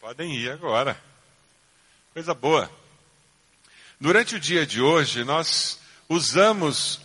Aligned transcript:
Podem 0.00 0.34
ir 0.34 0.50
agora. 0.50 0.98
Coisa 2.14 2.32
boa. 2.32 2.70
Durante 4.00 4.34
o 4.34 4.40
dia 4.40 4.64
de 4.64 4.80
hoje, 4.80 5.24
nós 5.24 5.78
usamos 6.08 7.02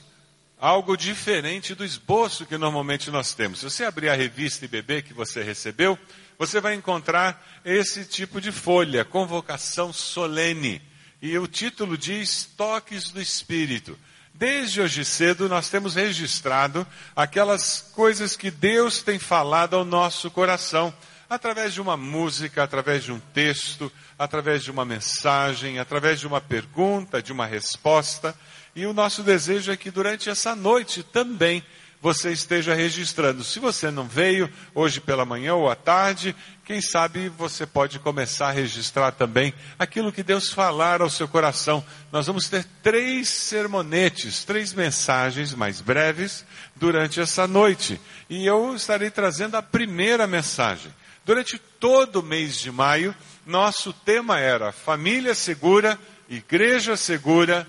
algo 0.58 0.96
diferente 0.96 1.76
do 1.76 1.84
esboço 1.84 2.46
que 2.46 2.58
normalmente 2.58 3.12
nós 3.12 3.34
temos. 3.34 3.60
Se 3.60 3.66
você 3.66 3.84
abrir 3.84 4.08
a 4.08 4.16
revista 4.16 4.64
IBB 4.64 5.02
que 5.02 5.14
você 5.14 5.44
recebeu, 5.44 6.00
você 6.40 6.62
vai 6.62 6.74
encontrar 6.74 7.46
esse 7.66 8.06
tipo 8.06 8.40
de 8.40 8.50
folha, 8.50 9.04
convocação 9.04 9.92
solene. 9.92 10.82
E 11.22 11.38
o 11.38 11.48
título 11.48 11.98
diz 11.98 12.46
Toques 12.56 13.10
do 13.10 13.22
Espírito. 13.22 14.00
Desde 14.34 14.80
hoje 14.80 15.04
cedo 15.04 15.50
nós 15.50 15.68
temos 15.68 15.96
registrado 15.96 16.88
aquelas 17.14 17.92
coisas 17.94 18.38
que 18.38 18.50
Deus 18.50 19.04
tem 19.04 19.20
falado 19.20 19.76
ao 19.76 19.84
nosso 19.84 20.32
coração 20.32 20.94
através 21.30 21.74
de 21.74 21.82
uma 21.82 21.98
música, 21.98 22.64
através 22.64 23.04
de 23.04 23.12
um 23.12 23.20
texto, 23.20 23.92
através 24.18 24.64
de 24.64 24.72
uma 24.72 24.86
mensagem, 24.86 25.80
através 25.80 26.20
de 26.20 26.28
uma 26.28 26.42
pergunta, 26.42 27.22
de 27.22 27.32
uma 27.32 27.46
resposta. 27.46 28.36
E 28.76 28.86
o 28.86 28.94
nosso 28.94 29.24
desejo 29.24 29.72
é 29.72 29.78
que 29.78 29.90
durante 29.90 30.30
essa 30.30 30.56
noite 30.56 31.04
também 31.04 31.64
você 32.06 32.32
esteja 32.32 32.76
registrando. 32.76 33.44
Se 33.44 33.60
você 33.60 33.90
não 33.90 34.08
veio 34.08 34.48
hoje 34.76 35.02
pela 35.02 35.26
manhã 35.26 35.56
ou 35.56 35.72
à 35.72 35.76
tarde, 35.76 36.36
quem 36.64 36.80
sabe 36.80 37.30
você 37.30 37.66
pode 37.66 37.98
começar 37.98 38.50
a 38.50 38.52
registrar 38.52 39.12
também 39.12 39.54
aquilo 39.80 40.12
que 40.12 40.22
Deus 40.22 40.52
falar 40.52 41.02
ao 41.02 41.10
seu 41.10 41.28
coração. 41.28 41.84
Nós 42.12 42.28
vamos 42.28 42.48
ter 42.48 42.64
três 42.84 43.28
sermonetes, 43.28 44.44
três 44.44 44.72
mensagens 44.72 45.56
mais 45.56 45.82
breves 45.82 46.46
durante 46.76 47.20
essa 47.20 47.48
noite. 47.48 48.00
E 48.30 48.46
eu 48.46 48.76
estarei 48.76 49.10
trazendo 49.10 49.56
a 49.56 49.64
primeira 49.64 50.28
mensagem. 50.28 50.94
Durante 51.26 51.58
todo 51.58 52.18
o 52.18 52.24
mês 52.24 52.60
de 52.60 52.72
maio, 52.72 53.14
nosso 53.48 53.92
tema 53.92 54.40
era 54.40 54.72
família 54.72 55.34
segura, 55.34 56.00
igreja 56.30 56.96
segura 56.96 57.68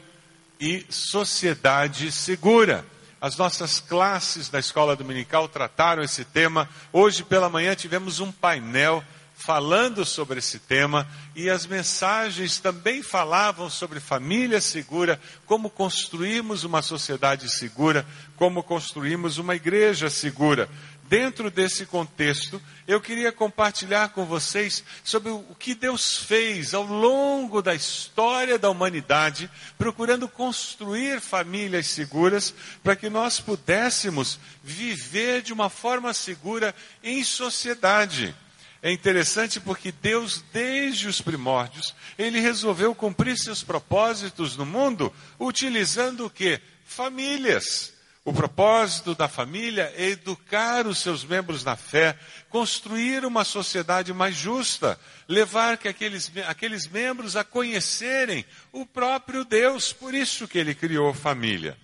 e 0.61 0.85
sociedade 0.91 2.13
segura. 2.13 2.85
As 3.19 3.39
nossas 3.39 3.81
classes 3.81 4.51
da 4.51 4.59
escola 4.59 4.95
dominical 4.95 5.49
trataram 5.49 6.03
esse 6.03 6.23
tema. 6.23 6.69
Hoje 6.93 7.25
pela 7.25 7.49
manhã 7.49 7.75
tivemos 7.75 8.21
um 8.21 8.31
painel 8.31 9.03
falando 9.35 10.05
sobre 10.05 10.39
esse 10.39 10.59
tema 10.59 11.07
e 11.35 11.51
as 11.51 11.67
mensagens 11.67 12.59
também 12.59 13.03
falavam 13.03 13.69
sobre 13.69 14.01
família 14.01 14.61
segura, 14.61 15.21
como 15.45 15.69
construirmos 15.69 16.65
uma 16.65 16.81
sociedade 16.81 17.49
segura, 17.51 18.07
como 18.37 18.63
construirmos 18.63 19.37
uma 19.37 19.55
igreja 19.55 20.09
segura. 20.09 20.69
Dentro 21.09 21.53
desse 21.53 21.87
contexto, 21.87 22.61
eu 22.87 23.01
queria 23.01 23.31
compartilhar 23.31 24.09
com 24.09 24.25
vocês 24.25 24.83
sobre 25.05 25.31
o 25.31 25.55
que 25.57 25.73
Deus 25.73 26.17
fez 26.17 26.75
ao 26.75 26.83
longo 26.83 27.63
da 27.63 27.75
história 27.77 28.59
da 28.59 28.69
humanidade, 28.69 29.49
procurando 29.79 30.29
construir 30.29 31.21
famílias 31.21 31.87
seguras 31.87 32.53
para 32.83 32.97
que 32.97 33.09
nós 33.09 33.39
pudéssemos 33.39 34.41
viver 34.65 35.43
de 35.43 35.53
uma 35.53 35.71
forma 35.71 36.13
segura 36.13 36.75
em 37.05 37.23
sociedade. 37.23 38.35
É 38.83 38.91
interessante 38.91 39.61
porque 39.61 39.93
Deus, 39.93 40.45
desde 40.53 41.07
os 41.07 41.21
primórdios, 41.21 41.95
ele 42.19 42.41
resolveu 42.41 42.95
cumprir 42.97 43.39
seus 43.39 43.63
propósitos 43.63 44.57
no 44.57 44.67
mundo 44.67 45.13
utilizando 45.39 46.27
o 46.27 46.31
que? 46.31 46.61
Famílias. 46.85 47.96
O 48.27 48.33
propósito 48.33 49.15
da 49.15 49.29
família 49.29 49.93
é 49.97 50.07
educar 50.07 50.85
os 50.85 50.99
seus 50.99 51.25
membros 51.25 51.63
na 51.63 51.77
fé, 51.77 52.19
construir 52.51 53.25
uma 53.25 53.45
sociedade 53.45 54.13
mais 54.13 54.35
justa, 54.35 54.99
levar 55.29 55.79
que 55.79 55.87
aqueles, 55.87 56.33
aqueles 56.49 56.89
membros 56.89 57.37
a 57.37 57.45
conhecerem 57.45 58.45
o 58.73 58.85
próprio 58.85 59.45
Deus, 59.45 59.93
por 59.93 60.13
isso 60.13 60.49
que 60.49 60.59
ele 60.59 60.75
criou 60.75 61.15
família. 61.15 61.79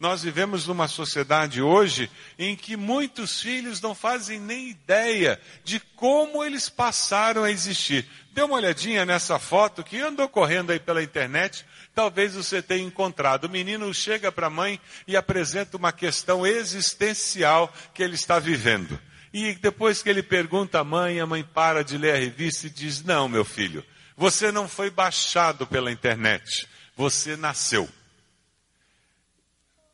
Nós 0.00 0.22
vivemos 0.22 0.64
numa 0.64 0.86
sociedade 0.86 1.60
hoje 1.60 2.08
em 2.38 2.54
que 2.54 2.76
muitos 2.76 3.40
filhos 3.40 3.80
não 3.80 3.96
fazem 3.96 4.38
nem 4.38 4.68
ideia 4.68 5.40
de 5.64 5.80
como 5.96 6.44
eles 6.44 6.68
passaram 6.68 7.42
a 7.42 7.50
existir. 7.50 8.08
Dê 8.32 8.42
uma 8.42 8.54
olhadinha 8.54 9.04
nessa 9.04 9.40
foto 9.40 9.82
que 9.82 9.98
andou 9.98 10.28
correndo 10.28 10.70
aí 10.70 10.78
pela 10.78 11.02
internet, 11.02 11.66
talvez 11.96 12.34
você 12.34 12.62
tenha 12.62 12.86
encontrado. 12.86 13.46
O 13.46 13.50
menino 13.50 13.92
chega 13.92 14.30
para 14.30 14.46
a 14.46 14.50
mãe 14.50 14.80
e 15.04 15.16
apresenta 15.16 15.76
uma 15.76 15.90
questão 15.90 16.46
existencial 16.46 17.72
que 17.92 18.00
ele 18.00 18.14
está 18.14 18.38
vivendo. 18.38 19.00
E 19.34 19.54
depois 19.54 20.00
que 20.00 20.08
ele 20.08 20.22
pergunta 20.22 20.78
à 20.78 20.84
mãe, 20.84 21.18
a 21.18 21.26
mãe 21.26 21.42
para 21.42 21.82
de 21.82 21.98
ler 21.98 22.14
a 22.14 22.18
revista 22.18 22.68
e 22.68 22.70
diz: 22.70 23.02
Não, 23.02 23.28
meu 23.28 23.44
filho, 23.44 23.84
você 24.16 24.52
não 24.52 24.68
foi 24.68 24.90
baixado 24.90 25.66
pela 25.66 25.90
internet, 25.90 26.68
você 26.96 27.36
nasceu. 27.36 27.88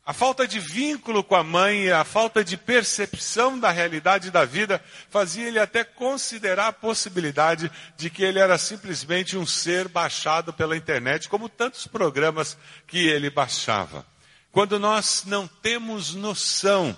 A 0.05 0.13
falta 0.13 0.47
de 0.47 0.59
vínculo 0.59 1.23
com 1.23 1.33
a 1.35 1.43
mãe, 1.43 1.89
a 1.89 2.03
falta 2.03 2.43
de 2.43 2.55
percepção 2.55 3.59
da 3.59 3.71
realidade 3.71 4.29
da 4.29 4.45
vida, 4.45 4.79
fazia 5.09 5.47
ele 5.47 5.57
até 5.57 5.83
considerar 5.83 6.67
a 6.67 6.73
possibilidade 6.73 7.71
de 7.97 8.11
que 8.11 8.23
ele 8.23 8.37
era 8.37 8.55
simplesmente 8.59 9.35
um 9.35 9.47
ser 9.47 9.87
baixado 9.87 10.53
pela 10.53 10.77
internet, 10.77 11.27
como 11.27 11.49
tantos 11.49 11.87
programas 11.87 12.55
que 12.85 13.07
ele 13.07 13.31
baixava. 13.31 14.05
Quando 14.51 14.77
nós 14.77 15.23
não 15.25 15.47
temos 15.47 16.13
noção 16.13 16.95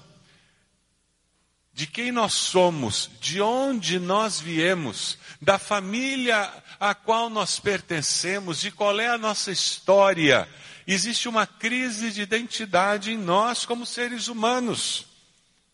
de 1.72 1.88
quem 1.88 2.12
nós 2.12 2.34
somos, 2.34 3.10
de 3.22 3.40
onde 3.40 4.00
nós 4.00 4.38
viemos, 4.38 5.18
da 5.42 5.58
família 5.58 6.52
a 6.78 6.94
qual 6.94 7.30
nós 7.30 7.58
pertencemos, 7.58 8.60
de 8.60 8.70
qual 8.70 9.00
é 9.00 9.08
a 9.08 9.18
nossa 9.18 9.50
história, 9.50 10.46
existe 10.94 11.28
uma 11.28 11.46
crise 11.46 12.12
de 12.12 12.22
identidade 12.22 13.12
em 13.12 13.18
nós 13.18 13.66
como 13.66 13.86
seres 13.86 14.28
humanos. 14.28 15.06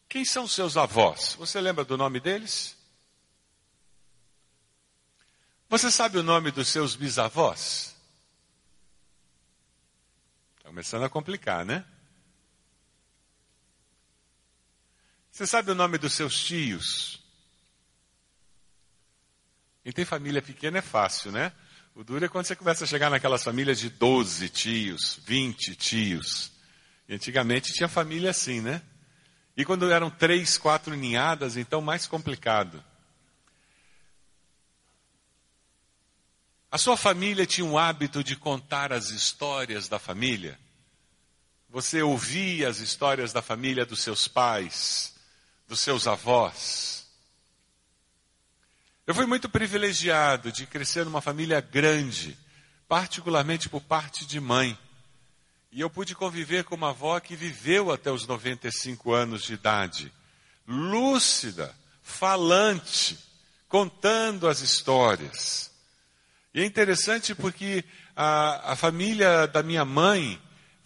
Quem 0.09 0.25
são 0.25 0.47
seus 0.47 0.75
avós? 0.75 1.35
Você 1.35 1.61
lembra 1.61 1.85
do 1.85 1.97
nome 1.97 2.19
deles? 2.19 2.75
Você 5.69 5.89
sabe 5.89 6.17
o 6.17 6.23
nome 6.23 6.51
dos 6.51 6.67
seus 6.67 6.95
bisavós? 6.95 7.95
Está 10.57 10.69
começando 10.69 11.03
a 11.03 11.09
complicar, 11.09 11.65
né? 11.65 11.85
Você 15.31 15.47
sabe 15.47 15.71
o 15.71 15.75
nome 15.75 15.97
dos 15.97 16.13
seus 16.13 16.37
tios? 16.43 17.19
Quem 19.83 19.91
tem 19.91 20.05
família 20.05 20.41
pequena 20.41 20.77
é 20.77 20.81
fácil, 20.81 21.31
né? 21.31 21.51
O 21.95 22.03
duro 22.03 22.25
é 22.25 22.27
quando 22.27 22.45
você 22.45 22.55
começa 22.55 22.85
a 22.85 22.87
chegar 22.87 23.11
naquelas 23.11 23.43
famílias 23.43 23.79
de 23.79 23.87
12 23.87 24.49
tios, 24.49 25.19
20 25.25 25.75
tios. 25.75 26.51
E 27.07 27.13
antigamente 27.13 27.71
tinha 27.71 27.87
família 27.87 28.31
assim, 28.31 28.61
né? 28.61 28.81
E 29.55 29.63
quando 29.63 29.91
eram 29.91 30.09
três, 30.09 30.57
quatro 30.57 30.95
ninhadas, 30.95 31.55
então 31.55 31.81
mais 31.81 32.07
complicado. 32.07 32.83
A 36.71 36.79
sua 36.79 36.97
família 36.97 37.45
tinha 37.45 37.63
um 37.63 37.77
hábito 37.77 38.23
de 38.23 38.35
contar 38.35 38.91
as 38.91 39.11
histórias 39.11 39.87
da 39.87 39.99
família? 39.99 40.57
Você 41.69 42.01
ouvia 42.01 42.69
as 42.69 42.79
histórias 42.79 43.31
da 43.31 43.43
família 43.43 43.85
dos 43.85 44.01
seus 44.01 44.27
pais, 44.27 45.13
dos 45.67 45.79
seus 45.79 46.07
avós? 46.07 47.02
Eu 49.05 49.13
fui 49.13 49.25
muito 49.25 49.49
privilegiado 49.49 50.49
de 50.49 50.65
crescer 50.65 51.03
numa 51.03 51.19
família 51.19 51.59
grande, 51.59 52.37
particularmente 52.87 53.67
por 53.67 53.81
parte 53.81 54.25
de 54.25 54.39
mãe. 54.39 54.77
E 55.73 55.81
eu 55.81 55.89
pude 55.89 56.15
conviver 56.15 56.63
com 56.63 56.75
uma 56.75 56.91
avó 56.91 57.19
que 57.19 57.35
viveu 57.35 57.91
até 57.91 58.09
os 58.09 58.25
95 58.25 59.11
anos 59.11 59.43
de 59.43 59.55
idade, 59.55 60.13
lúcida, 60.65 61.75
falante, 62.01 63.19
contando 63.67 64.47
as 64.47 64.61
histórias. 64.61 65.69
E 66.53 66.61
é 66.61 66.65
interessante 66.65 67.35
porque 67.35 67.83
a, 68.15 68.71
a 68.71 68.75
família 68.77 69.47
da 69.47 69.61
minha 69.61 69.83
mãe 69.83 70.41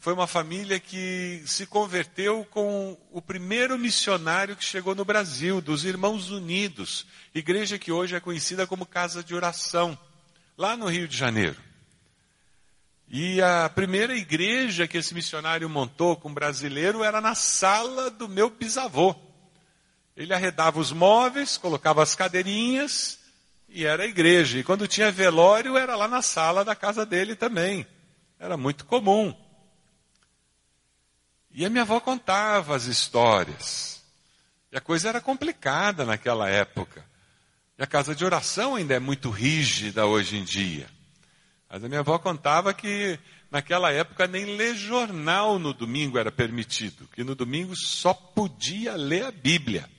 foi 0.07 0.13
uma 0.13 0.25
família 0.25 0.79
que 0.79 1.43
se 1.45 1.65
converteu 1.65 2.47
com 2.49 2.97
o 3.11 3.21
primeiro 3.21 3.77
missionário 3.77 4.55
que 4.55 4.63
chegou 4.63 4.95
no 4.95 5.03
Brasil, 5.03 5.59
dos 5.59 5.83
Irmãos 5.83 6.31
Unidos, 6.31 7.05
igreja 7.35 7.77
que 7.77 7.91
hoje 7.91 8.15
é 8.15 8.19
conhecida 8.21 8.65
como 8.65 8.85
Casa 8.85 9.21
de 9.21 9.35
Oração, 9.35 9.99
lá 10.57 10.77
no 10.77 10.87
Rio 10.87 11.09
de 11.09 11.17
Janeiro. 11.17 11.57
E 13.09 13.41
a 13.41 13.67
primeira 13.67 14.15
igreja 14.15 14.87
que 14.87 14.97
esse 14.97 15.13
missionário 15.13 15.69
montou 15.69 16.15
com 16.15 16.33
brasileiro 16.33 17.03
era 17.03 17.19
na 17.19 17.35
sala 17.35 18.09
do 18.09 18.29
meu 18.29 18.49
bisavô. 18.49 19.13
Ele 20.15 20.33
arredava 20.33 20.79
os 20.79 20.93
móveis, 20.93 21.57
colocava 21.57 22.01
as 22.01 22.15
cadeirinhas 22.15 23.19
e 23.67 23.85
era 23.85 24.03
a 24.03 24.07
igreja. 24.07 24.57
E 24.57 24.63
quando 24.63 24.87
tinha 24.87 25.11
velório, 25.11 25.75
era 25.75 25.97
lá 25.97 26.07
na 26.07 26.21
sala 26.21 26.63
da 26.63 26.77
casa 26.77 27.05
dele 27.05 27.35
também. 27.35 27.85
Era 28.39 28.55
muito 28.55 28.85
comum. 28.85 29.35
E 31.57 31.65
a 31.65 31.71
minha 31.71 31.81
avó 31.81 31.99
contava 31.99 32.75
as 32.75 32.83
histórias. 32.83 34.03
E 34.71 34.77
a 34.77 34.79
coisa 34.79 35.09
era 35.09 35.19
complicada 35.19 36.05
naquela 36.05 36.47
época. 36.47 37.03
E 37.79 37.81
a 37.81 37.87
casa 37.87 38.13
de 38.13 38.23
oração 38.23 38.75
ainda 38.75 38.93
é 38.93 38.99
muito 38.99 39.31
rígida 39.31 40.05
hoje 40.05 40.37
em 40.37 40.43
dia. 40.43 40.87
Mas 41.67 41.83
a 41.83 41.87
minha 41.87 42.01
avó 42.01 42.19
contava 42.19 42.75
que 42.75 43.17
naquela 43.49 43.91
época 43.91 44.27
nem 44.27 44.55
ler 44.55 44.75
jornal 44.75 45.57
no 45.57 45.73
domingo 45.73 46.19
era 46.19 46.31
permitido, 46.31 47.09
que 47.11 47.23
no 47.23 47.33
domingo 47.33 47.75
só 47.75 48.13
podia 48.13 48.95
ler 48.95 49.25
a 49.25 49.31
Bíblia. 49.31 49.89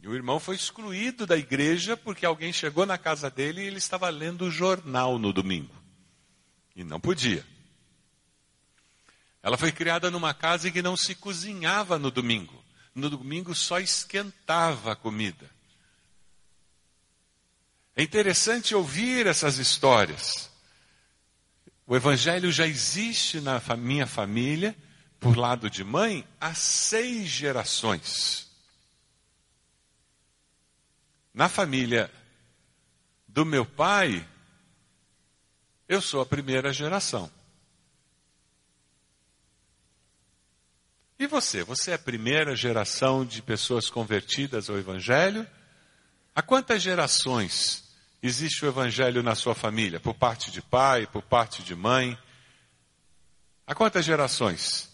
E 0.00 0.06
o 0.06 0.14
irmão 0.14 0.38
foi 0.38 0.54
excluído 0.54 1.26
da 1.26 1.36
igreja 1.36 1.96
porque 1.96 2.24
alguém 2.24 2.52
chegou 2.52 2.86
na 2.86 2.96
casa 2.96 3.28
dele 3.28 3.60
e 3.60 3.66
ele 3.66 3.78
estava 3.78 4.08
lendo 4.08 4.44
o 4.44 4.50
jornal 4.52 5.18
no 5.18 5.32
domingo. 5.32 5.74
E 6.76 6.84
não 6.84 7.00
podia. 7.00 7.44
Ela 9.44 9.58
foi 9.58 9.70
criada 9.70 10.10
numa 10.10 10.32
casa 10.32 10.70
em 10.70 10.72
que 10.72 10.80
não 10.80 10.96
se 10.96 11.14
cozinhava 11.14 11.98
no 11.98 12.10
domingo. 12.10 12.64
No 12.94 13.10
domingo 13.10 13.54
só 13.54 13.78
esquentava 13.78 14.92
a 14.92 14.96
comida. 14.96 15.50
É 17.94 18.02
interessante 18.02 18.74
ouvir 18.74 19.26
essas 19.26 19.58
histórias. 19.58 20.50
O 21.86 21.94
Evangelho 21.94 22.50
já 22.50 22.66
existe 22.66 23.38
na 23.38 23.60
minha 23.76 24.06
família, 24.06 24.74
por 25.20 25.36
lado 25.36 25.68
de 25.68 25.84
mãe, 25.84 26.26
há 26.40 26.54
seis 26.54 27.28
gerações. 27.28 28.50
Na 31.34 31.50
família 31.50 32.10
do 33.28 33.44
meu 33.44 33.66
pai, 33.66 34.26
eu 35.86 36.00
sou 36.00 36.22
a 36.22 36.26
primeira 36.26 36.72
geração. 36.72 37.30
E 41.24 41.26
você? 41.26 41.64
Você 41.64 41.90
é 41.90 41.94
a 41.94 41.98
primeira 41.98 42.54
geração 42.54 43.24
de 43.24 43.40
pessoas 43.40 43.88
convertidas 43.88 44.68
ao 44.68 44.76
Evangelho? 44.76 45.48
Há 46.34 46.42
quantas 46.42 46.82
gerações 46.82 47.82
existe 48.22 48.62
o 48.62 48.68
Evangelho 48.68 49.22
na 49.22 49.34
sua 49.34 49.54
família? 49.54 49.98
Por 49.98 50.12
parte 50.12 50.50
de 50.50 50.60
pai, 50.60 51.06
por 51.06 51.22
parte 51.22 51.62
de 51.62 51.74
mãe? 51.74 52.18
Há 53.66 53.74
quantas 53.74 54.04
gerações 54.04 54.90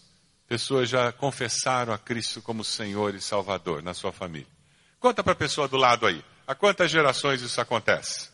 pessoas 0.47 0.87
já 0.87 1.11
confessaram 1.11 1.91
a 1.91 1.97
Cristo 1.97 2.41
como 2.41 2.63
Senhor 2.63 3.13
e 3.13 3.19
Salvador 3.19 3.83
na 3.83 3.93
sua 3.93 4.13
família? 4.13 4.47
Conta 5.01 5.21
para 5.21 5.33
a 5.33 5.35
pessoa 5.35 5.67
do 5.67 5.75
lado 5.75 6.07
aí. 6.07 6.23
Há 6.47 6.55
quantas 6.55 6.89
gerações 6.89 7.41
isso 7.41 7.59
acontece? 7.59 8.30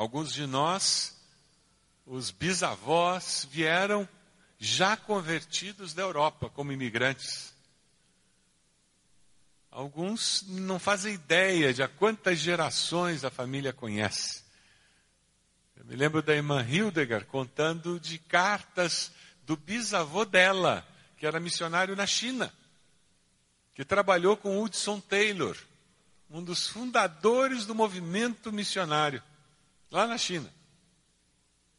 Alguns 0.00 0.32
de 0.32 0.46
nós, 0.46 1.14
os 2.06 2.30
bisavós, 2.30 3.46
vieram 3.50 4.08
já 4.58 4.96
convertidos 4.96 5.92
da 5.92 6.00
Europa 6.00 6.48
como 6.48 6.72
imigrantes. 6.72 7.52
Alguns 9.70 10.42
não 10.48 10.78
fazem 10.78 11.12
ideia 11.12 11.74
de 11.74 11.82
a 11.82 11.88
quantas 11.88 12.38
gerações 12.38 13.26
a 13.26 13.30
família 13.30 13.74
conhece. 13.74 14.42
Eu 15.76 15.84
me 15.84 15.94
lembro 15.94 16.22
da 16.22 16.34
irmã 16.34 16.66
Hildegard 16.66 17.26
contando 17.26 18.00
de 18.00 18.18
cartas 18.18 19.12
do 19.42 19.54
bisavô 19.54 20.24
dela, 20.24 20.82
que 21.18 21.26
era 21.26 21.38
missionário 21.38 21.94
na 21.94 22.06
China, 22.06 22.50
que 23.74 23.84
trabalhou 23.84 24.34
com 24.34 24.62
Hudson 24.62 24.98
Taylor, 24.98 25.58
um 26.30 26.42
dos 26.42 26.68
fundadores 26.68 27.66
do 27.66 27.74
movimento 27.74 28.50
missionário 28.50 29.22
lá 29.90 30.06
na 30.06 30.16
China. 30.16 30.52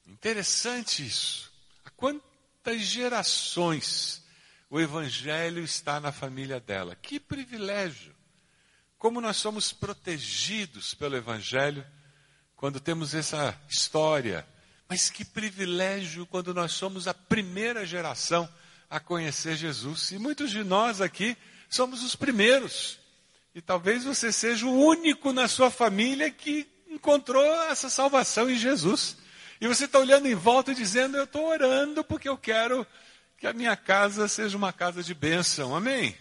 Interessante 0.08 1.06
isso. 1.06 1.52
Há 1.86 1.90
quantas 1.92 2.82
gerações 2.82 4.24
o 4.70 4.80
Evangelho 4.80 5.64
está 5.64 6.00
na 6.00 6.12
família 6.12 6.60
dela? 6.60 6.96
Que 6.96 7.20
privilégio! 7.20 8.16
Como 8.98 9.20
nós 9.20 9.38
somos 9.38 9.74
protegidos 9.74 10.94
pelo 10.94 11.16
Evangelho 11.16 11.86
quando 12.56 12.80
temos 12.80 13.16
essa 13.16 13.60
história. 13.68 14.48
Mas 14.88 15.10
que 15.10 15.26
privilégio 15.26 16.28
quando 16.28 16.54
nós 16.54 16.74
somos 16.74 17.08
a 17.08 17.14
primeira 17.14 17.86
geração 17.86 18.48
a 18.90 19.00
conhecer 19.00 19.56
Jesus. 19.56 20.12
E 20.12 20.20
muitos 20.20 20.52
de 20.52 20.64
nós 20.64 21.02
aqui 21.02 21.36
somos 21.70 22.04
os 22.04 22.16
primeiros. 22.16 23.00
E 23.56 23.62
talvez 23.62 24.04
você 24.04 24.32
seja 24.32 24.66
o 24.66 24.86
único 24.86 25.34
na 25.34 25.48
sua 25.48 25.72
família 25.72 26.30
que 26.30 26.68
encontrou 26.92 27.44
essa 27.64 27.90
salvação 27.90 28.50
em 28.50 28.58
Jesus. 28.58 29.18
E 29.60 29.68
você 29.68 29.86
está 29.86 30.00
olhando 30.00 30.28
em 30.28 30.36
volta 30.36 30.72
e 30.72 30.76
dizendo: 30.76 31.18
Eu 31.18 31.24
estou 31.24 31.48
orando 31.48 32.04
porque 32.04 32.28
eu 32.28 32.38
quero 32.38 32.86
que 33.38 33.48
a 33.48 33.54
minha 33.54 33.76
casa 33.76 34.28
seja 34.28 34.58
uma 34.58 34.74
casa 34.74 35.02
de 35.02 35.14
bênção. 35.14 35.76
Amém? 35.76 36.16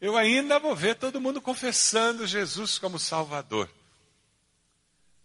Eu 0.00 0.16
ainda 0.16 0.58
vou 0.58 0.74
ver 0.74 0.96
todo 0.96 1.20
mundo 1.20 1.40
confessando 1.40 2.26
Jesus 2.26 2.78
como 2.78 2.98
Salvador. 2.98 3.70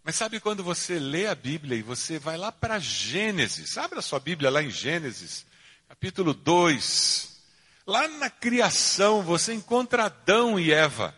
Mas 0.04 0.16
sabe 0.16 0.40
quando 0.40 0.62
você 0.62 0.98
lê 0.98 1.26
a 1.26 1.34
Bíblia 1.34 1.76
e 1.76 1.82
você 1.82 2.18
vai 2.18 2.38
lá 2.38 2.50
para 2.50 2.78
Gênesis, 2.78 3.76
abre 3.76 3.98
a 3.98 4.02
sua 4.02 4.18
Bíblia 4.18 4.48
lá 4.48 4.62
em 4.62 4.70
Gênesis, 4.70 5.44
capítulo 5.88 6.32
2. 6.32 7.42
Lá 7.86 8.06
na 8.08 8.30
criação 8.30 9.22
você 9.22 9.52
encontra 9.52 10.04
Adão 10.04 10.58
e 10.58 10.72
Eva. 10.72 11.14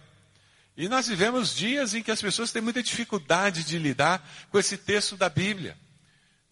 E 0.81 0.89
nós 0.89 1.09
vivemos 1.09 1.55
dias 1.55 1.93
em 1.93 2.03
que 2.03 2.11
as 2.11 2.23
pessoas 2.23 2.51
têm 2.53 2.63
muita 2.63 2.83
dificuldade 2.83 3.65
de 3.65 3.79
lidar 3.79 4.27
com 4.51 4.59
esse 4.59 4.79
texto 4.79 5.15
da 5.15 5.29
Bíblia. 5.29 5.77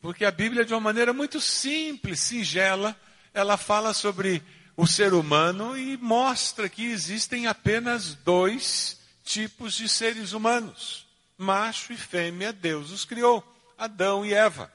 Porque 0.02 0.22
a 0.22 0.30
Bíblia, 0.30 0.66
de 0.66 0.74
uma 0.74 0.80
maneira 0.80 1.14
muito 1.14 1.40
simples, 1.40 2.20
singela, 2.20 2.94
ela 3.32 3.56
fala 3.56 3.94
sobre 3.94 4.42
o 4.76 4.86
ser 4.86 5.14
humano 5.14 5.78
e 5.78 5.96
mostra 5.96 6.68
que 6.68 6.90
existem 6.90 7.46
apenas 7.46 8.16
dois 8.16 9.00
tipos 9.24 9.72
de 9.72 9.88
seres 9.88 10.34
humanos: 10.34 11.06
macho 11.38 11.94
e 11.94 11.96
fêmea, 11.96 12.52
Deus 12.52 12.90
os 12.90 13.06
criou, 13.06 13.42
Adão 13.78 14.26
e 14.26 14.34
Eva. 14.34 14.70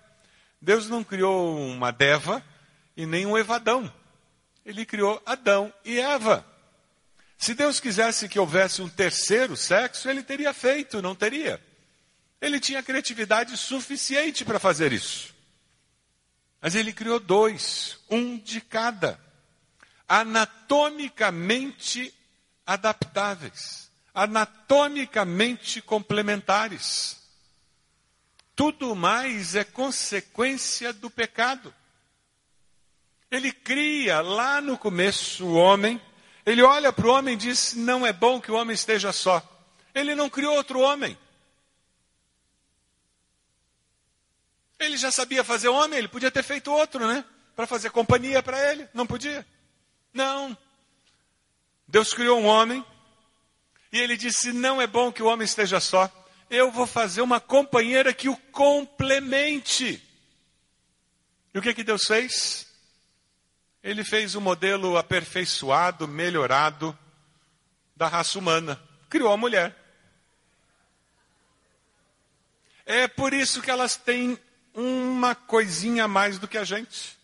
Deus 0.59 0.89
não 0.89 1.03
criou 1.03 1.59
uma 1.59 1.91
Deva 1.91 2.43
e 2.97 3.05
nem 3.05 3.27
um 3.27 3.37
Evadão. 3.37 3.93
Ele 4.65 4.83
criou 4.83 5.21
Adão 5.27 5.71
e 5.85 5.99
Eva. 5.99 6.43
Se 7.43 7.53
Deus 7.53 7.79
quisesse 7.81 8.29
que 8.29 8.39
houvesse 8.39 8.81
um 8.81 8.87
terceiro 8.87 9.57
sexo, 9.57 10.09
ele 10.09 10.23
teria 10.23 10.53
feito, 10.53 11.01
não 11.01 11.13
teria. 11.13 11.61
Ele 12.39 12.57
tinha 12.57 12.81
criatividade 12.81 13.57
suficiente 13.57 14.45
para 14.45 14.59
fazer 14.59 14.93
isso. 14.93 15.35
Mas 16.61 16.73
ele 16.73 16.93
criou 16.93 17.19
dois, 17.19 17.99
um 18.09 18.37
de 18.37 18.61
cada, 18.61 19.19
anatomicamente 20.07 22.13
adaptáveis, 22.65 23.91
anatomicamente 24.13 25.81
complementares. 25.81 27.21
Tudo 28.55 28.95
mais 28.95 29.53
é 29.53 29.65
consequência 29.65 30.93
do 30.93 31.09
pecado. 31.09 31.75
Ele 33.29 33.51
cria 33.51 34.21
lá 34.21 34.61
no 34.61 34.77
começo 34.77 35.43
o 35.43 35.55
homem, 35.55 35.99
ele 36.45 36.61
olha 36.61 36.91
para 36.91 37.07
o 37.07 37.11
homem 37.11 37.35
e 37.35 37.37
diz: 37.37 37.73
Não 37.73 38.05
é 38.05 38.11
bom 38.11 38.41
que 38.41 38.51
o 38.51 38.55
homem 38.55 38.73
esteja 38.73 39.11
só. 39.11 39.41
Ele 39.95 40.15
não 40.15 40.29
criou 40.29 40.55
outro 40.55 40.79
homem. 40.79 41.17
Ele 44.79 44.97
já 44.97 45.11
sabia 45.11 45.43
fazer 45.43 45.69
homem, 45.69 45.97
ele 45.97 46.07
podia 46.07 46.31
ter 46.31 46.43
feito 46.43 46.71
outro, 46.71 47.07
né? 47.07 47.23
Para 47.55 47.65
fazer 47.65 47.91
companhia 47.91 48.43
para 48.43 48.71
ele. 48.71 48.87
Não 48.93 49.07
podia? 49.07 49.45
Não. 50.13 50.57
Deus 51.87 52.13
criou 52.13 52.39
um 52.39 52.45
homem 52.45 52.83
e 53.91 53.99
ele 53.99 54.17
disse: 54.17 54.51
Não 54.51 54.81
é 54.81 54.87
bom 54.87 55.11
que 55.11 55.23
o 55.23 55.27
homem 55.27 55.45
esteja 55.45 55.79
só. 55.79 56.11
Eu 56.49 56.71
vou 56.71 56.85
fazer 56.85 57.21
uma 57.21 57.39
companheira 57.39 58.13
que 58.13 58.27
o 58.27 58.35
complemente. 58.51 60.03
E 61.53 61.59
o 61.59 61.61
que, 61.61 61.73
que 61.73 61.83
Deus 61.83 62.03
fez? 62.03 62.72
Ele 63.83 64.03
fez 64.03 64.33
um 64.33 64.41
modelo 64.41 64.97
aperfeiçoado, 64.97 66.07
melhorado 66.07 66.97
da 67.95 68.07
raça 68.07 68.39
humana. 68.39 68.81
Criou 69.09 69.31
a 69.31 69.37
mulher. 69.37 69.75
É 72.85 73.07
por 73.07 73.33
isso 73.33 73.61
que 73.61 73.69
elas 73.69 73.97
têm 73.97 74.39
uma 74.73 75.35
coisinha 75.35 76.05
a 76.05 76.07
mais 76.07 76.39
do 76.39 76.47
que 76.47 76.57
a 76.57 76.63
gente. 76.63 77.17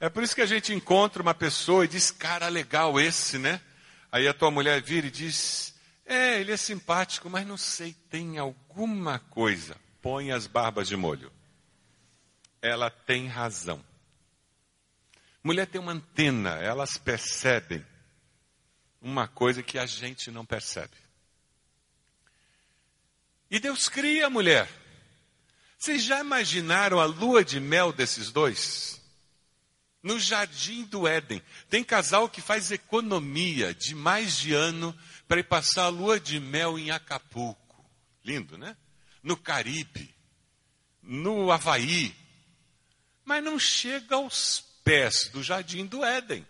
É 0.00 0.08
por 0.08 0.22
isso 0.22 0.34
que 0.34 0.42
a 0.42 0.46
gente 0.46 0.72
encontra 0.72 1.20
uma 1.20 1.34
pessoa 1.34 1.84
e 1.84 1.88
diz, 1.88 2.10
cara, 2.10 2.48
legal 2.48 2.98
esse, 2.98 3.36
né? 3.36 3.60
Aí 4.10 4.26
a 4.26 4.34
tua 4.34 4.50
mulher 4.50 4.80
vira 4.80 5.06
e 5.06 5.10
diz, 5.10 5.74
é, 6.06 6.40
ele 6.40 6.52
é 6.52 6.56
simpático, 6.56 7.28
mas 7.28 7.46
não 7.46 7.56
sei, 7.56 7.94
tem 8.08 8.38
alguma 8.38 9.18
coisa. 9.18 9.76
Põe 10.00 10.30
as 10.30 10.46
barbas 10.46 10.88
de 10.88 10.96
molho. 10.96 11.30
Ela 12.62 12.90
tem 12.90 13.26
razão. 13.26 13.84
Mulher 15.42 15.66
tem 15.66 15.80
uma 15.80 15.92
antena, 15.92 16.56
elas 16.56 16.96
percebem 16.96 17.84
uma 19.00 19.28
coisa 19.28 19.62
que 19.62 19.78
a 19.78 19.86
gente 19.86 20.30
não 20.30 20.44
percebe. 20.44 20.96
E 23.50 23.58
Deus 23.58 23.88
cria 23.88 24.26
a 24.26 24.30
mulher. 24.30 24.68
Vocês 25.78 26.02
já 26.02 26.20
imaginaram 26.20 26.98
a 26.98 27.04
lua 27.04 27.44
de 27.44 27.60
mel 27.60 27.92
desses 27.92 28.30
dois? 28.30 29.00
No 30.02 30.18
jardim 30.18 30.84
do 30.84 31.06
Éden. 31.06 31.42
Tem 31.70 31.82
casal 31.84 32.28
que 32.28 32.40
faz 32.40 32.70
economia 32.70 33.72
de 33.72 33.94
mais 33.94 34.36
de 34.36 34.52
ano 34.52 34.96
para 35.26 35.40
ir 35.40 35.44
passar 35.44 35.84
a 35.84 35.88
lua 35.88 36.18
de 36.18 36.40
mel 36.40 36.78
em 36.78 36.90
Acapulco. 36.90 37.84
Lindo, 38.24 38.58
né? 38.58 38.76
No 39.22 39.36
Caribe, 39.36 40.14
no 41.02 41.50
Havaí. 41.50 42.14
Mas 43.24 43.42
não 43.42 43.58
chega 43.58 44.16
aos 44.16 44.60
pés 44.88 45.28
do 45.28 45.42
jardim 45.42 45.84
do 45.84 46.02
Éden. 46.02 46.46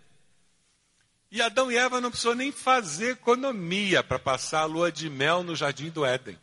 E 1.29 1.41
Adão 1.41 1.69
e 1.69 1.77
Eva 1.77 1.99
não 1.99 2.09
precisou 2.09 2.33
nem 2.33 2.53
fazer 2.53 3.11
economia 3.11 4.01
para 4.01 4.17
passar 4.17 4.61
a 4.61 4.65
lua 4.65 4.89
de 4.89 5.09
mel 5.09 5.43
no 5.43 5.57
jardim 5.57 5.89
do 5.89 6.05
Éden. 6.05 6.39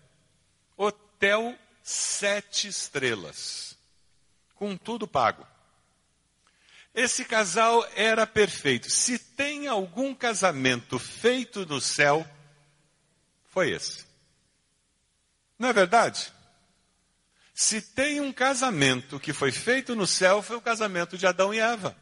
Hotel 0.76 1.58
sete 1.82 2.68
estrelas, 2.68 3.78
com 4.56 4.76
tudo 4.76 5.08
pago. 5.08 5.46
Esse 6.94 7.24
casal 7.24 7.82
era 7.94 8.26
perfeito. 8.26 8.90
Se 8.90 9.18
tem 9.18 9.66
algum 9.66 10.14
casamento 10.14 10.98
feito 10.98 11.64
no 11.64 11.80
céu, 11.80 12.28
foi 13.46 13.70
esse. 13.70 14.04
Não 15.58 15.70
é 15.70 15.72
verdade? 15.72 16.30
Se 17.58 17.80
tem 17.80 18.20
um 18.20 18.30
casamento 18.30 19.18
que 19.18 19.32
foi 19.32 19.50
feito 19.50 19.94
no 19.94 20.06
céu, 20.06 20.42
foi 20.42 20.56
o 20.56 20.60
casamento 20.60 21.16
de 21.16 21.26
Adão 21.26 21.54
e 21.54 21.58
Eva. 21.58 21.96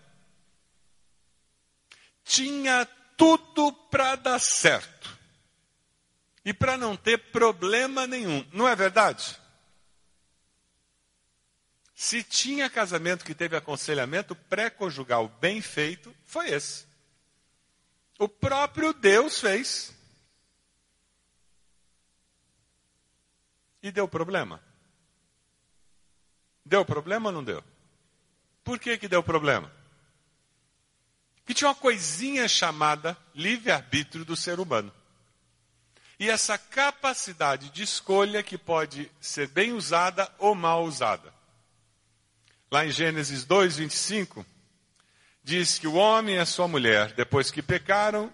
Tinha 2.24 2.84
tudo 3.16 3.72
para 3.72 4.16
dar 4.16 4.40
certo. 4.40 5.16
E 6.44 6.52
para 6.52 6.76
não 6.76 6.96
ter 6.96 7.30
problema 7.30 8.04
nenhum. 8.04 8.44
Não 8.52 8.66
é 8.66 8.74
verdade? 8.74 9.38
Se 11.94 12.24
tinha 12.24 12.68
casamento 12.68 13.24
que 13.24 13.32
teve 13.32 13.56
aconselhamento 13.56 14.34
pré-conjugal 14.34 15.28
bem 15.28 15.62
feito, 15.62 16.12
foi 16.24 16.50
esse. 16.50 16.84
O 18.18 18.28
próprio 18.28 18.92
Deus 18.92 19.38
fez. 19.38 19.94
E 23.80 23.92
deu 23.92 24.08
problema? 24.08 24.60
Deu 26.64 26.84
problema 26.84 27.28
ou 27.28 27.32
não 27.32 27.44
deu? 27.44 27.62
Por 28.62 28.78
que, 28.78 28.96
que 28.96 29.08
deu 29.08 29.22
problema? 29.22 29.70
Que 31.44 31.52
tinha 31.52 31.68
uma 31.68 31.74
coisinha 31.74 32.48
chamada 32.48 33.16
livre-arbítrio 33.34 34.24
do 34.24 34.34
ser 34.34 34.58
humano. 34.58 34.92
E 36.18 36.30
essa 36.30 36.56
capacidade 36.56 37.68
de 37.70 37.82
escolha 37.82 38.42
que 38.42 38.56
pode 38.56 39.10
ser 39.20 39.48
bem 39.48 39.72
usada 39.72 40.32
ou 40.38 40.54
mal 40.54 40.84
usada. 40.84 41.34
Lá 42.70 42.86
em 42.86 42.90
Gênesis 42.90 43.44
2, 43.44 43.76
25, 43.76 44.46
diz 45.42 45.78
que 45.78 45.86
o 45.86 45.94
homem 45.94 46.36
e 46.36 46.38
a 46.38 46.46
sua 46.46 46.66
mulher, 46.66 47.12
depois 47.12 47.50
que 47.50 47.60
pecaram, 47.60 48.32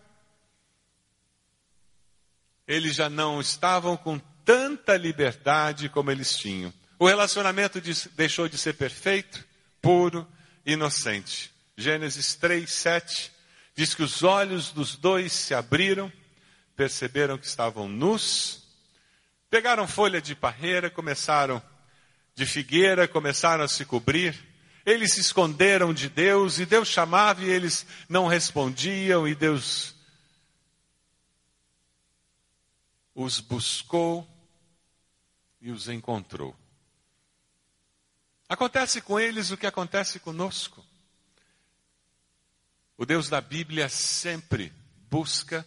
eles 2.67 2.95
já 2.95 3.11
não 3.11 3.41
estavam 3.41 3.97
com 3.97 4.19
tanta 4.45 4.97
liberdade 4.97 5.89
como 5.89 6.11
eles 6.11 6.37
tinham. 6.37 6.73
O 7.01 7.07
relacionamento 7.07 7.81
deixou 8.13 8.47
de 8.47 8.59
ser 8.59 8.75
perfeito, 8.75 9.43
puro, 9.81 10.29
inocente. 10.67 11.51
Gênesis 11.75 12.35
3, 12.35 12.71
7 12.71 13.33
diz 13.75 13.95
que 13.95 14.03
os 14.03 14.23
olhos 14.23 14.71
dos 14.71 14.97
dois 14.97 15.33
se 15.33 15.55
abriram, 15.55 16.13
perceberam 16.77 17.39
que 17.39 17.47
estavam 17.47 17.89
nus, 17.89 18.65
pegaram 19.49 19.89
folha 19.89 20.21
de 20.21 20.35
parreira, 20.35 20.91
começaram 20.91 21.63
de 22.35 22.45
figueira 22.45 23.09
começaram 23.09 23.65
a 23.65 23.69
se 23.69 23.87
cobrir. 23.87 24.39
Eles 24.85 25.15
se 25.15 25.23
esconderam 25.23 25.95
de 25.95 26.07
Deus 26.07 26.59
e 26.59 26.67
Deus 26.67 26.89
chamava 26.89 27.43
e 27.43 27.49
eles 27.49 27.87
não 28.11 28.27
respondiam 28.27 29.27
e 29.27 29.35
Deus 29.35 29.95
os 33.15 33.41
buscou 33.41 34.29
e 35.63 35.71
os 35.71 35.89
encontrou. 35.89 36.60
Acontece 38.51 39.01
com 39.01 39.21
eles 39.21 39.53
o 39.53 39.57
que 39.57 39.65
acontece 39.65 40.19
conosco. 40.19 40.85
O 42.99 43.07
Deus 43.07 43.29
da 43.29 43.41
Bíblia 43.41 43.89
sempre 43.89 44.73
busca 45.09 45.65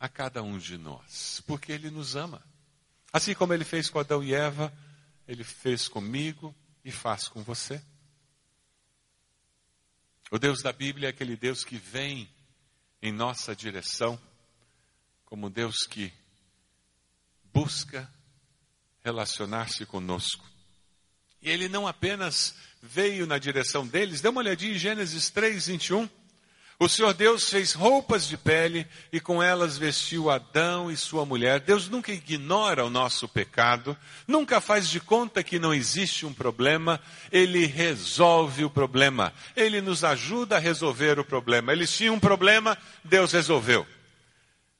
a 0.00 0.08
cada 0.08 0.42
um 0.42 0.58
de 0.58 0.76
nós, 0.76 1.40
porque 1.46 1.70
Ele 1.70 1.88
nos 1.88 2.16
ama. 2.16 2.44
Assim 3.12 3.32
como 3.32 3.54
Ele 3.54 3.64
fez 3.64 3.88
com 3.88 4.00
Adão 4.00 4.24
e 4.24 4.34
Eva, 4.34 4.76
ele 5.28 5.44
fez 5.44 5.86
comigo 5.86 6.52
e 6.84 6.90
faz 6.90 7.28
com 7.28 7.44
você. 7.44 7.80
O 10.32 10.38
Deus 10.38 10.62
da 10.62 10.72
Bíblia 10.72 11.08
é 11.08 11.10
aquele 11.10 11.36
Deus 11.36 11.62
que 11.62 11.76
vem 11.76 12.28
em 13.00 13.12
nossa 13.12 13.54
direção, 13.54 14.20
como 15.24 15.48
Deus 15.48 15.86
que 15.88 16.12
busca 17.52 18.12
relacionar-se 19.04 19.86
conosco. 19.86 20.53
E 21.44 21.50
ele 21.50 21.68
não 21.68 21.86
apenas 21.86 22.54
veio 22.82 23.26
na 23.26 23.36
direção 23.36 23.86
deles, 23.86 24.22
dê 24.22 24.28
uma 24.28 24.40
olhadinha 24.40 24.74
em 24.74 24.78
Gênesis 24.78 25.28
3, 25.28 25.66
21. 25.66 26.08
O 26.80 26.88
Senhor 26.88 27.12
Deus 27.14 27.50
fez 27.50 27.72
roupas 27.72 28.26
de 28.26 28.36
pele 28.36 28.86
e 29.12 29.20
com 29.20 29.42
elas 29.42 29.78
vestiu 29.78 30.28
Adão 30.28 30.90
e 30.90 30.96
sua 30.96 31.24
mulher. 31.24 31.60
Deus 31.60 31.88
nunca 31.88 32.12
ignora 32.12 32.84
o 32.84 32.90
nosso 32.90 33.28
pecado, 33.28 33.96
nunca 34.26 34.60
faz 34.60 34.88
de 34.88 34.98
conta 35.00 35.42
que 35.42 35.58
não 35.58 35.72
existe 35.72 36.26
um 36.26 36.32
problema, 36.32 36.98
ele 37.30 37.66
resolve 37.66 38.64
o 38.64 38.70
problema. 38.70 39.32
Ele 39.54 39.80
nos 39.80 40.02
ajuda 40.02 40.56
a 40.56 40.60
resolver 40.60 41.18
o 41.18 41.24
problema. 41.24 41.72
Eles 41.72 41.94
tinham 41.94 42.16
um 42.16 42.20
problema, 42.20 42.76
Deus 43.04 43.32
resolveu. 43.32 43.86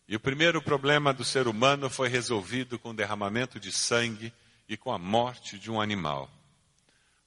E 0.09 0.17
o 0.17 0.21
primeiro 0.21 0.61
problema 0.61 1.13
do 1.13 1.25
ser 1.25 1.47
humano 1.47 1.89
foi 1.89 2.09
resolvido 2.09 2.79
com 2.79 2.91
o 2.91 2.95
derramamento 2.95 3.61
de 3.61 3.71
sangue 3.71 4.33
e 4.69 4.77
com 4.77 4.91
a 4.91 4.99
morte 4.99 5.59
de 5.59 5.71
um 5.71 5.81
animal. 5.81 6.29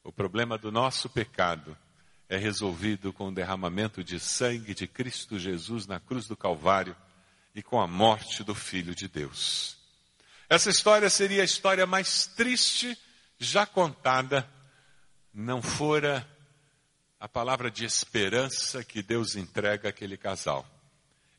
O 0.08 0.12
problema 0.14 0.58
do 0.58 0.72
nosso 0.72 1.10
pecado 1.10 1.78
é 2.30 2.38
resolvido 2.38 3.12
com 3.12 3.28
o 3.28 3.34
derramamento 3.34 4.02
de 4.02 4.22
sangue 4.22 4.74
de 4.74 4.88
Cristo 4.88 5.38
Jesus 5.38 5.86
na 5.86 6.00
cruz 6.00 6.28
do 6.28 6.38
Calvário 6.38 6.96
e 7.54 7.62
com 7.62 7.78
a 7.78 7.86
morte 7.86 8.42
do 8.42 8.56
Filho 8.56 8.96
de 8.96 9.10
Deus. 9.10 9.76
Essa 10.48 10.70
história 10.70 11.10
seria 11.10 11.42
a 11.42 11.46
história 11.46 11.86
mais 11.86 12.26
triste 12.26 12.98
já 13.38 13.66
contada, 13.66 14.50
não 15.34 15.62
fora 15.62 16.26
a 17.20 17.28
palavra 17.28 17.70
de 17.70 17.84
esperança 17.84 18.86
que 18.86 19.04
Deus 19.04 19.36
entrega 19.36 19.90
àquele 19.90 20.16
casal. 20.16 20.66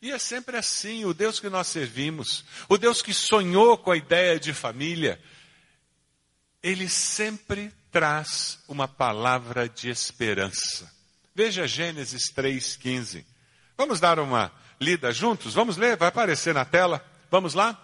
E 0.02 0.10
é 0.10 0.18
sempre 0.18 0.58
assim, 0.58 1.06
o 1.06 1.14
Deus 1.14 1.40
que 1.40 1.48
nós 1.48 1.68
servimos, 1.68 2.44
o 2.68 2.76
Deus 2.76 3.00
que 3.00 3.14
sonhou 3.14 3.78
com 3.78 3.92
a 3.92 3.96
ideia 3.96 4.38
de 4.38 4.52
família, 4.52 5.18
ele 6.62 6.86
sempre 6.86 7.72
traz 7.90 8.58
uma 8.68 8.86
palavra 8.86 9.68
de 9.68 9.88
esperança. 9.88 10.90
Veja 11.34 11.66
Gênesis 11.66 12.32
3,15. 12.32 13.24
Vamos 13.76 14.00
dar 14.00 14.18
uma 14.18 14.52
lida 14.80 15.12
juntos? 15.12 15.54
Vamos 15.54 15.76
ler? 15.76 15.96
Vai 15.96 16.08
aparecer 16.08 16.52
na 16.52 16.64
tela. 16.64 17.04
Vamos 17.30 17.54
lá? 17.54 17.80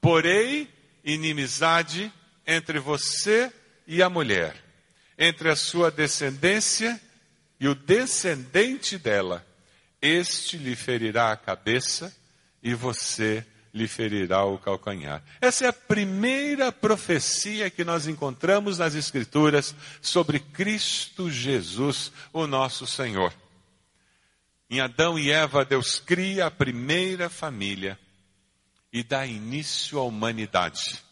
Porém, 0.00 0.68
inimizade 1.04 2.12
entre 2.46 2.78
você 2.78 3.52
e 3.86 4.02
a 4.02 4.10
mulher, 4.10 4.56
entre 5.18 5.50
a 5.50 5.56
sua 5.56 5.90
descendência 5.90 7.00
e 7.58 7.66
o 7.68 7.74
descendente 7.74 8.98
dela. 8.98 9.44
Este 10.00 10.56
lhe 10.56 10.76
ferirá 10.76 11.32
a 11.32 11.36
cabeça 11.36 12.14
e 12.62 12.74
você 12.74 13.44
lhe 13.72 13.86
ferirá 13.86 14.44
o 14.44 14.58
calcanhar. 14.58 15.22
Essa 15.40 15.66
é 15.66 15.68
a 15.68 15.72
primeira 15.72 16.72
profecia 16.72 17.70
que 17.70 17.84
nós 17.84 18.06
encontramos 18.06 18.78
nas 18.78 18.94
Escrituras 18.94 19.74
sobre 20.00 20.38
Cristo 20.38 21.30
Jesus, 21.30 22.12
o 22.32 22.46
nosso 22.46 22.86
Senhor. 22.86 23.32
Em 24.70 24.80
Adão 24.80 25.18
e 25.18 25.30
Eva, 25.30 25.64
Deus 25.64 25.98
cria 25.98 26.46
a 26.46 26.50
primeira 26.50 27.30
família 27.30 27.98
e 28.92 29.02
dá 29.02 29.26
início 29.26 29.98
à 29.98 30.02
humanidade. 30.02 31.02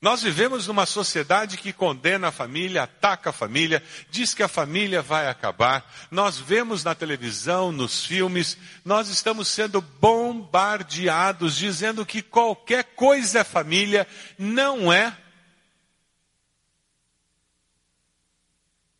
Nós 0.00 0.22
vivemos 0.22 0.66
numa 0.66 0.84
sociedade 0.84 1.56
que 1.56 1.72
condena 1.72 2.28
a 2.28 2.32
família, 2.32 2.82
ataca 2.82 3.30
a 3.30 3.32
família, 3.32 3.82
diz 4.10 4.34
que 4.34 4.42
a 4.42 4.48
família 4.48 5.00
vai 5.00 5.26
acabar. 5.26 5.90
Nós 6.10 6.38
vemos 6.38 6.84
na 6.84 6.94
televisão, 6.94 7.72
nos 7.72 8.04
filmes, 8.04 8.58
nós 8.84 9.08
estamos 9.08 9.48
sendo 9.48 9.80
bombardeados 9.80 11.56
dizendo 11.56 12.04
que 12.04 12.20
qualquer 12.20 12.84
coisa 12.94 13.40
é 13.40 13.44
família, 13.44 14.06
não 14.38 14.92
é. 14.92 15.16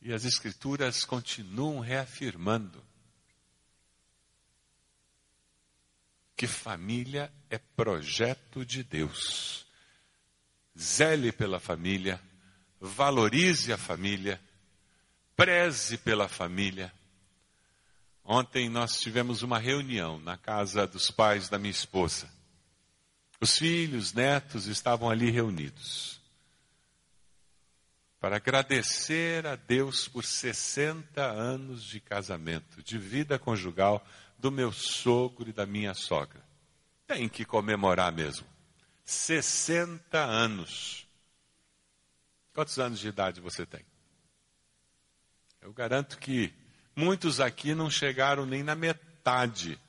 E 0.00 0.14
as 0.14 0.24
Escrituras 0.24 1.04
continuam 1.04 1.78
reafirmando 1.78 2.82
que 6.34 6.46
família 6.46 7.30
é 7.50 7.58
projeto 7.58 8.64
de 8.64 8.82
Deus 8.82 9.65
zele 10.78 11.32
pela 11.32 11.58
família, 11.58 12.20
valorize 12.80 13.72
a 13.72 13.78
família, 13.78 14.40
preze 15.34 15.98
pela 15.98 16.28
família. 16.28 16.92
Ontem 18.24 18.68
nós 18.68 18.98
tivemos 18.98 19.42
uma 19.42 19.58
reunião 19.58 20.18
na 20.20 20.36
casa 20.36 20.86
dos 20.86 21.10
pais 21.10 21.48
da 21.48 21.58
minha 21.58 21.70
esposa. 21.70 22.28
Os 23.40 23.56
filhos, 23.56 24.12
netos 24.12 24.66
estavam 24.66 25.10
ali 25.10 25.30
reunidos 25.30 26.16
para 28.26 28.36
agradecer 28.36 29.46
a 29.46 29.54
Deus 29.54 30.08
por 30.08 30.24
60 30.24 31.22
anos 31.22 31.84
de 31.84 32.00
casamento, 32.00 32.82
de 32.82 32.98
vida 32.98 33.38
conjugal 33.38 34.04
do 34.36 34.50
meu 34.50 34.72
sogro 34.72 35.48
e 35.48 35.52
da 35.52 35.64
minha 35.64 35.94
sogra. 35.94 36.40
Tem 37.06 37.28
que 37.28 37.44
comemorar 37.44 38.10
mesmo. 38.10 38.44
60 39.06 40.18
anos. 40.18 41.06
Quantos 42.52 42.78
anos 42.78 42.98
de 42.98 43.08
idade 43.08 43.40
você 43.40 43.64
tem? 43.64 43.86
Eu 45.62 45.72
garanto 45.72 46.18
que 46.18 46.52
muitos 46.94 47.40
aqui 47.40 47.74
não 47.74 47.88
chegaram 47.88 48.44
nem 48.44 48.62
na 48.62 48.74
metade 48.74 49.80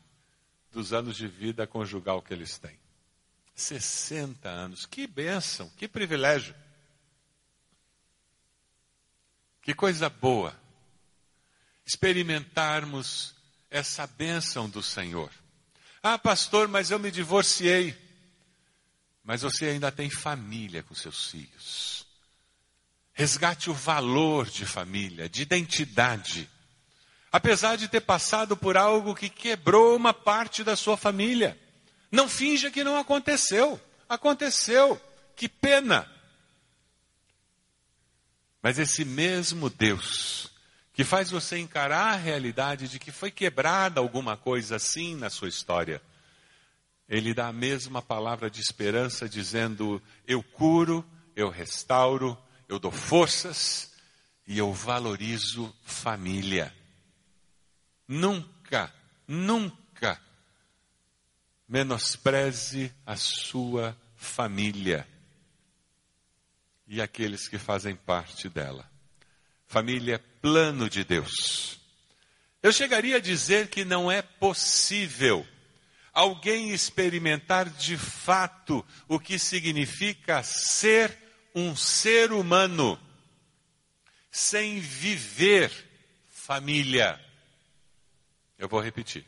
dos 0.72 0.94
anos 0.94 1.18
de 1.18 1.28
vida 1.28 1.66
conjugal 1.66 2.22
que 2.22 2.34
eles 2.34 2.60
têm. 2.60 2.78
60 3.56 4.48
anos. 4.48 4.86
Que 4.86 5.08
bênção, 5.08 5.70
que 5.72 5.88
privilégio. 5.88 6.56
Que 9.62 9.74
coisa 9.74 10.10
boa 10.10 10.56
experimentarmos 11.86 13.34
essa 13.72 14.06
bênção 14.06 14.70
do 14.70 14.84
Senhor. 14.84 15.32
Ah, 16.04 16.20
pastor, 16.20 16.68
mas 16.68 16.92
eu 16.92 17.00
me 17.00 17.10
divorciei 17.10 18.07
mas 19.28 19.42
você 19.42 19.66
ainda 19.66 19.92
tem 19.92 20.10
família 20.10 20.82
com 20.82 20.96
seus 20.96 21.30
filhos. 21.30 22.08
Resgate 23.12 23.70
o 23.70 23.74
valor 23.74 24.50
de 24.50 24.66
família, 24.66 25.28
de 25.28 25.42
identidade. 25.42 26.50
Apesar 27.30 27.76
de 27.76 27.90
ter 27.90 28.00
passado 28.00 28.56
por 28.56 28.78
algo 28.78 29.14
que 29.14 29.28
quebrou 29.28 29.98
uma 29.98 30.14
parte 30.14 30.64
da 30.64 30.78
sua 30.78 30.96
família. 30.96 31.60
Não 32.10 32.30
finja 32.30 32.72
que 32.72 32.86
não 32.86 32.96
aconteceu. 32.96 33.78
Aconteceu. 34.08 35.00
Que 35.36 35.50
pena. 35.50 36.10
Mas 38.64 38.80
esse 38.80 39.04
mesmo 39.04 39.70
Deus 39.70 40.50
que 40.94 41.04
faz 41.04 41.30
você 41.30 41.58
encarar 41.58 42.14
a 42.14 42.16
realidade 42.16 42.88
de 42.88 42.98
que 42.98 43.12
foi 43.12 43.30
quebrada 43.30 44.00
alguma 44.00 44.38
coisa 44.38 44.78
assim 44.78 45.16
na 45.16 45.30
sua 45.30 45.50
história, 45.50 46.02
ele 47.08 47.34
dá 47.34 47.48
a 47.48 47.54
mesma 47.54 48.02
palavra 48.02 48.50
de 48.50 48.60
esperança, 48.60 49.30
dizendo: 49.30 50.02
Eu 50.26 50.44
curo, 50.44 51.06
eu 51.36 51.50
restauro, 51.50 52.38
eu 52.68 52.78
dou 52.78 52.92
forças 52.92 53.94
e 54.46 54.58
eu 54.58 54.74
valorizo 54.74 55.74
família. 55.84 56.74
Nunca, 58.08 58.94
nunca 59.28 60.20
menospreze 61.68 62.94
a 63.06 63.16
sua 63.16 63.98
família 64.16 65.08
e 66.88 67.02
aqueles 67.02 67.48
que 67.48 67.58
fazem 67.58 67.96
parte 67.96 68.48
dela. 68.48 68.90
Família 69.66 70.16
é 70.16 70.18
plano 70.18 70.90
de 70.90 71.04
Deus. 71.04 71.78
Eu 72.64 72.72
chegaria 72.72 73.18
a 73.18 73.22
dizer 73.22 73.70
que 73.70 73.84
não 73.84 74.10
é 74.10 74.22
possível 74.22 75.46
alguém 76.18 76.72
experimentar 76.72 77.70
de 77.70 77.96
fato 77.96 78.84
o 79.08 79.20
que 79.20 79.38
significa 79.38 80.42
ser 80.42 81.16
um 81.54 81.76
ser 81.76 82.32
humano, 82.32 83.00
sem 84.32 84.80
viver 84.80 85.72
família. 86.28 87.24
Eu 88.58 88.68
vou 88.68 88.82
repetir. 88.82 89.28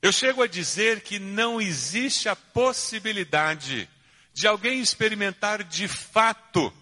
Eu 0.00 0.12
chego 0.12 0.40
a 0.40 0.46
dizer 0.46 1.00
que 1.00 1.18
não 1.18 1.60
existe 1.60 2.28
a 2.28 2.36
possibilidade 2.36 3.90
de 4.32 4.46
alguém 4.46 4.80
experimentar 4.80 5.64
de 5.64 5.88
fato 5.88 6.72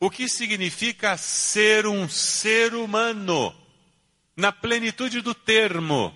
o 0.00 0.10
que 0.10 0.28
significa 0.28 1.16
ser 1.16 1.86
um 1.86 2.08
ser 2.08 2.74
humano, 2.74 3.54
na 4.36 4.50
plenitude 4.50 5.20
do 5.20 5.32
termo, 5.32 6.12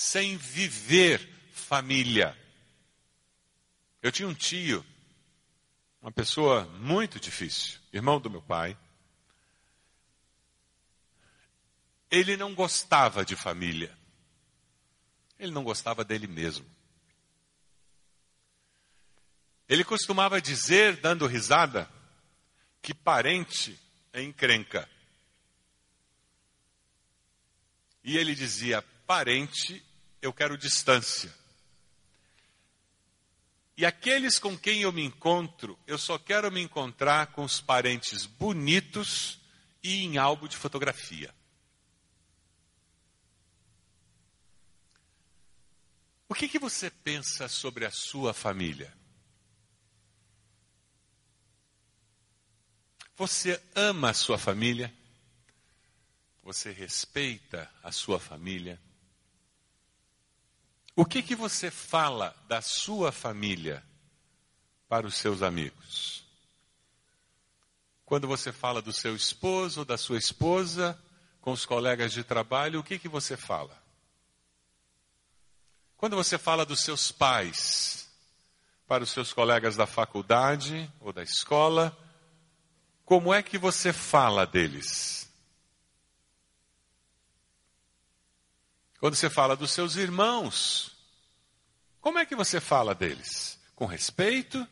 sem 0.00 0.38
viver 0.38 1.20
família. 1.52 2.34
Eu 4.00 4.10
tinha 4.10 4.26
um 4.26 4.32
tio, 4.32 4.82
uma 6.00 6.10
pessoa 6.10 6.64
muito 6.78 7.20
difícil, 7.20 7.78
irmão 7.92 8.18
do 8.18 8.30
meu 8.30 8.40
pai. 8.40 8.78
Ele 12.10 12.34
não 12.34 12.54
gostava 12.54 13.26
de 13.26 13.36
família. 13.36 13.94
Ele 15.38 15.52
não 15.52 15.62
gostava 15.62 16.02
dele 16.02 16.26
mesmo. 16.26 16.64
Ele 19.68 19.84
costumava 19.84 20.40
dizer, 20.40 20.96
dando 20.96 21.26
risada, 21.26 21.86
que 22.80 22.94
parente 22.94 23.78
é 24.14 24.22
encrenca. 24.22 24.88
E 28.02 28.16
ele 28.16 28.34
dizia: 28.34 28.80
parente 29.06 29.89
eu 30.20 30.32
quero 30.32 30.56
distância. 30.56 31.34
E 33.76 33.86
aqueles 33.86 34.38
com 34.38 34.58
quem 34.58 34.82
eu 34.82 34.92
me 34.92 35.02
encontro, 35.02 35.78
eu 35.86 35.96
só 35.96 36.18
quero 36.18 36.52
me 36.52 36.60
encontrar 36.60 37.28
com 37.28 37.42
os 37.42 37.60
parentes 37.60 38.26
bonitos 38.26 39.40
e 39.82 40.04
em 40.04 40.18
álbum 40.18 40.46
de 40.46 40.56
fotografia. 40.56 41.34
O 46.28 46.34
que, 46.34 46.46
que 46.46 46.58
você 46.58 46.90
pensa 46.90 47.48
sobre 47.48 47.86
a 47.86 47.90
sua 47.90 48.34
família? 48.34 48.94
Você 53.16 53.60
ama 53.74 54.10
a 54.10 54.14
sua 54.14 54.38
família? 54.38 54.94
Você 56.42 56.70
respeita 56.70 57.70
a 57.82 57.90
sua 57.90 58.20
família? 58.20 58.80
O 60.96 61.04
que, 61.04 61.22
que 61.22 61.34
você 61.34 61.70
fala 61.70 62.34
da 62.48 62.60
sua 62.60 63.12
família 63.12 63.82
para 64.88 65.06
os 65.06 65.14
seus 65.14 65.42
amigos? 65.42 66.24
Quando 68.04 68.26
você 68.26 68.52
fala 68.52 68.82
do 68.82 68.92
seu 68.92 69.14
esposo 69.14 69.84
da 69.84 69.96
sua 69.96 70.18
esposa 70.18 71.00
com 71.40 71.52
os 71.52 71.64
colegas 71.64 72.12
de 72.12 72.24
trabalho, 72.24 72.80
o 72.80 72.82
que, 72.82 72.98
que 72.98 73.08
você 73.08 73.36
fala? 73.36 73.80
Quando 75.96 76.16
você 76.16 76.36
fala 76.36 76.66
dos 76.66 76.80
seus 76.80 77.12
pais 77.12 78.10
para 78.88 79.04
os 79.04 79.10
seus 79.10 79.32
colegas 79.32 79.76
da 79.76 79.86
faculdade 79.86 80.90
ou 81.00 81.12
da 81.12 81.22
escola, 81.22 81.96
como 83.04 83.32
é 83.32 83.42
que 83.42 83.56
você 83.56 83.92
fala 83.92 84.44
deles? 84.44 85.29
Quando 89.00 89.16
você 89.16 89.30
fala 89.30 89.56
dos 89.56 89.70
seus 89.70 89.96
irmãos, 89.96 90.94
como 92.02 92.18
é 92.18 92.26
que 92.26 92.36
você 92.36 92.60
fala 92.60 92.94
deles? 92.94 93.58
Com 93.74 93.86
respeito 93.86 94.68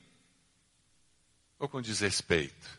ou 1.58 1.66
com 1.66 1.80
desrespeito? 1.80 2.78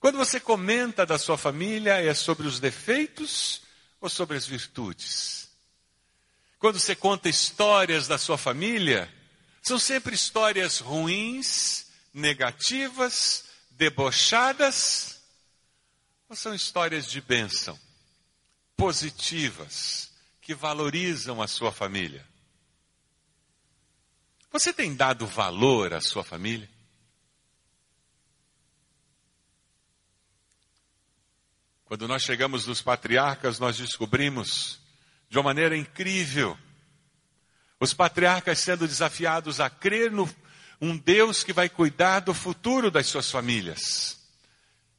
Quando 0.00 0.16
você 0.16 0.40
comenta 0.40 1.04
da 1.04 1.18
sua 1.18 1.36
família, 1.36 2.02
é 2.02 2.14
sobre 2.14 2.46
os 2.46 2.58
defeitos 2.58 3.60
ou 4.00 4.08
sobre 4.08 4.38
as 4.38 4.46
virtudes? 4.46 5.50
Quando 6.58 6.80
você 6.80 6.96
conta 6.96 7.28
histórias 7.28 8.08
da 8.08 8.16
sua 8.16 8.38
família, 8.38 9.12
são 9.62 9.78
sempre 9.78 10.14
histórias 10.14 10.78
ruins, 10.78 11.88
negativas, 12.12 13.44
debochadas, 13.70 15.20
ou 16.26 16.34
são 16.34 16.54
histórias 16.54 17.10
de 17.10 17.20
bênção? 17.20 17.78
Positivas 18.76 20.12
que 20.40 20.54
valorizam 20.54 21.40
a 21.40 21.46
sua 21.46 21.72
família. 21.72 22.26
Você 24.52 24.72
tem 24.72 24.94
dado 24.94 25.26
valor 25.26 25.92
à 25.92 26.00
sua 26.00 26.22
família? 26.22 26.68
Quando 31.84 32.08
nós 32.08 32.22
chegamos 32.22 32.66
nos 32.66 32.80
patriarcas, 32.80 33.58
nós 33.58 33.76
descobrimos 33.76 34.80
de 35.28 35.38
uma 35.38 35.44
maneira 35.44 35.76
incrível 35.76 36.58
os 37.80 37.92
patriarcas 37.92 38.58
sendo 38.60 38.86
desafiados 38.86 39.60
a 39.60 39.68
crer 39.68 40.10
no 40.10 40.28
um 40.80 40.96
Deus 40.96 41.44
que 41.44 41.52
vai 41.52 41.68
cuidar 41.68 42.20
do 42.20 42.34
futuro 42.34 42.90
das 42.90 43.06
suas 43.06 43.30
famílias. 43.30 44.23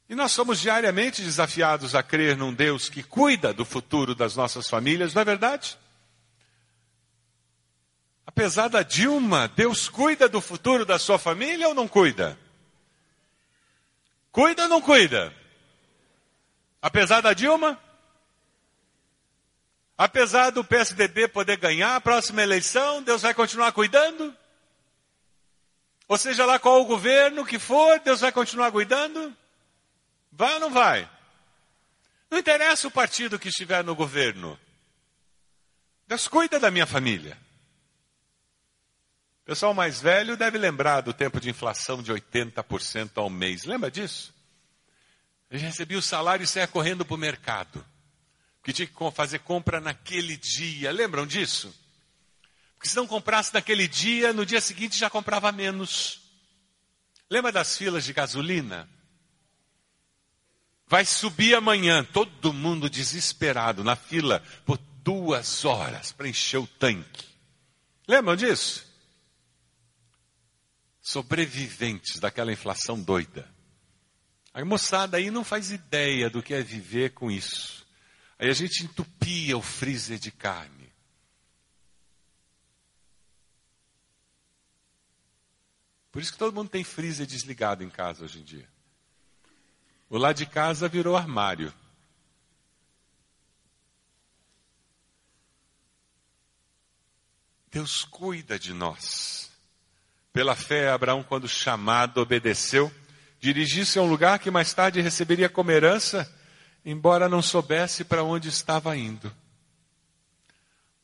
E 0.08 0.14
nós 0.14 0.32
somos 0.32 0.60
diariamente 0.60 1.22
desafiados 1.22 1.94
a 1.94 2.02
crer 2.02 2.36
num 2.36 2.54
Deus 2.54 2.88
que 2.88 3.02
cuida 3.02 3.52
do 3.52 3.64
futuro 3.64 4.14
das 4.14 4.36
nossas 4.36 4.68
famílias, 4.68 5.12
não 5.12 5.22
é 5.22 5.24
verdade? 5.24 5.76
Apesar 8.24 8.68
da 8.68 8.82
Dilma, 8.82 9.48
Deus 9.48 9.88
cuida 9.88 10.28
do 10.28 10.40
futuro 10.40 10.84
da 10.84 10.98
sua 10.98 11.18
família 11.18 11.68
ou 11.68 11.74
não 11.74 11.88
cuida? 11.88 12.38
Cuida 14.30 14.64
ou 14.64 14.68
não 14.68 14.80
cuida? 14.80 15.34
Apesar 16.80 17.20
da 17.20 17.32
Dilma? 17.32 17.80
Apesar 19.98 20.50
do 20.50 20.62
PSDB 20.62 21.26
poder 21.26 21.56
ganhar 21.56 21.96
a 21.96 22.00
próxima 22.00 22.42
eleição, 22.42 23.02
Deus 23.02 23.22
vai 23.22 23.32
continuar 23.32 23.72
cuidando? 23.72 24.36
Ou 26.06 26.18
seja 26.18 26.44
lá 26.44 26.58
qual 26.58 26.82
o 26.82 26.84
governo 26.84 27.44
que 27.44 27.58
for, 27.58 27.98
Deus 28.00 28.20
vai 28.20 28.30
continuar 28.30 28.70
cuidando? 28.70 29.34
Vai 30.32 30.54
ou 30.54 30.60
não 30.60 30.70
vai? 30.70 31.10
Não 32.30 32.38
interessa 32.38 32.88
o 32.88 32.90
partido 32.90 33.38
que 33.38 33.48
estiver 33.48 33.82
no 33.84 33.94
governo. 33.94 34.58
Deus 36.06 36.28
cuida 36.28 36.58
da 36.58 36.70
minha 36.70 36.86
família. 36.86 37.38
O 39.42 39.46
pessoal 39.46 39.72
mais 39.72 40.00
velho 40.00 40.36
deve 40.36 40.58
lembrar 40.58 41.02
do 41.02 41.12
tempo 41.12 41.40
de 41.40 41.50
inflação 41.50 42.02
de 42.02 42.12
80% 42.12 43.12
ao 43.16 43.30
mês. 43.30 43.64
Lembra 43.64 43.90
disso? 43.90 44.34
Gente 45.50 45.62
recebia 45.62 45.98
o 45.98 46.02
salário 46.02 46.42
e 46.42 46.46
saia 46.46 46.66
correndo 46.66 47.04
para 47.04 47.14
o 47.14 47.18
mercado 47.18 47.84
que 48.66 48.72
tinha 48.72 48.88
que 48.88 49.10
fazer 49.12 49.38
compra 49.38 49.80
naquele 49.80 50.36
dia. 50.36 50.90
Lembram 50.90 51.24
disso? 51.24 51.72
Porque 52.74 52.88
se 52.88 52.96
não 52.96 53.06
comprasse 53.06 53.54
naquele 53.54 53.86
dia, 53.86 54.32
no 54.32 54.44
dia 54.44 54.60
seguinte 54.60 54.98
já 54.98 55.08
comprava 55.08 55.52
menos. 55.52 56.20
Lembra 57.30 57.52
das 57.52 57.78
filas 57.78 58.04
de 58.04 58.12
gasolina? 58.12 58.88
Vai 60.88 61.04
subir 61.04 61.54
amanhã, 61.54 62.04
todo 62.04 62.52
mundo 62.52 62.88
desesperado 62.88 63.82
na 63.82 63.96
fila 63.96 64.40
por 64.64 64.78
duas 65.02 65.64
horas 65.64 66.12
para 66.12 66.28
encher 66.28 66.58
o 66.58 66.66
tanque. 66.66 67.26
Lembram 68.06 68.36
disso? 68.36 68.86
Sobreviventes 71.00 72.20
daquela 72.20 72.52
inflação 72.52 73.00
doida. 73.00 73.52
A 74.54 74.64
moçada 74.64 75.16
aí 75.16 75.30
não 75.30 75.44
faz 75.44 75.70
ideia 75.70 76.30
do 76.30 76.42
que 76.42 76.54
é 76.54 76.62
viver 76.62 77.10
com 77.12 77.30
isso. 77.30 77.84
Aí 78.38 78.48
a 78.48 78.54
gente 78.54 78.84
entupia 78.84 79.56
o 79.58 79.62
freezer 79.62 80.18
de 80.18 80.30
carne. 80.30 80.92
Por 86.12 86.22
isso 86.22 86.32
que 86.32 86.38
todo 86.38 86.54
mundo 86.54 86.70
tem 86.70 86.82
freezer 86.82 87.26
desligado 87.26 87.82
em 87.82 87.90
casa 87.90 88.24
hoje 88.24 88.38
em 88.38 88.44
dia. 88.44 88.75
O 90.08 90.18
lado 90.18 90.36
de 90.36 90.46
casa 90.46 90.88
virou 90.88 91.16
armário. 91.16 91.72
Deus 97.70 98.04
cuida 98.04 98.58
de 98.58 98.72
nós. 98.72 99.50
Pela 100.32 100.54
fé, 100.54 100.90
Abraão, 100.90 101.22
quando 101.22 101.48
chamado, 101.48 102.20
obedeceu, 102.20 102.92
dirigiu-se 103.40 103.98
a 103.98 104.02
um 104.02 104.08
lugar 104.08 104.38
que 104.38 104.50
mais 104.50 104.72
tarde 104.72 105.00
receberia 105.00 105.48
como 105.48 105.70
herança 105.70 106.32
embora 106.86 107.28
não 107.28 107.42
soubesse 107.42 108.04
para 108.04 108.22
onde 108.22 108.48
estava 108.48 108.96
indo. 108.96 109.34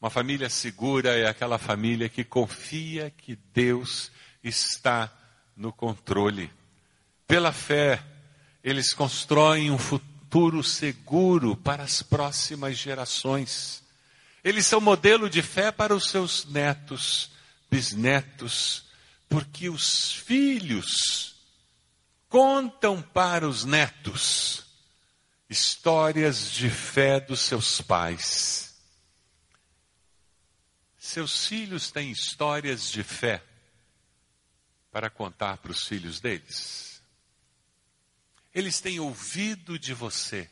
Uma 0.01 0.11
família 0.11 0.49
segura 0.49 1.19
é 1.19 1.27
aquela 1.27 1.59
família 1.59 2.09
que 2.09 2.23
confia 2.23 3.11
que 3.11 3.37
Deus 3.53 4.13
está 4.45 5.13
no 5.57 5.73
controle. 5.73 6.53
Pela 7.27 7.51
fé, 7.51 8.01
eles 8.63 8.93
constroem 8.93 9.71
um 9.71 9.79
futuro 9.79 10.63
seguro 10.63 11.57
para 11.57 11.83
as 11.83 12.03
próximas 12.03 12.79
gerações. 12.79 13.83
Eles 14.45 14.67
são 14.67 14.81
modelo 14.81 15.29
de 15.29 15.43
fé 15.43 15.71
para 15.73 15.95
os 15.95 16.11
seus 16.11 16.45
netos, 16.47 17.31
bisnetos, 17.71 18.85
porque 19.29 19.69
os 19.69 20.13
filhos 20.13 21.35
contam 22.29 23.03
para 23.03 23.49
os 23.49 23.65
netos 23.65 24.65
histórias 25.49 26.51
de 26.51 26.71
fé 26.71 27.21
dos 27.21 27.41
seus 27.41 27.81
pais. 27.81 28.75
Seus 30.99 31.47
filhos 31.47 31.91
têm 31.91 32.11
histórias 32.11 32.91
de 32.91 33.03
fé 33.03 33.43
para 34.91 35.11
contar 35.11 35.59
para 35.59 35.73
os 35.73 35.87
filhos 35.87 36.21
deles. 36.21 36.92
Eles 38.55 38.81
têm 38.81 39.01
ouvido 39.01 39.79
de 39.79 39.95
você 39.95 40.49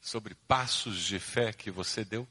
sobre 0.00 0.34
passos 0.34 1.02
de 1.04 1.18
fé 1.18 1.52
que 1.52 1.70
você 1.70 2.04
deu? 2.04 2.28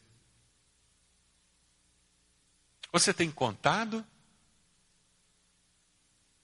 Você 2.92 3.14
tem 3.14 3.32
contado? 3.32 4.06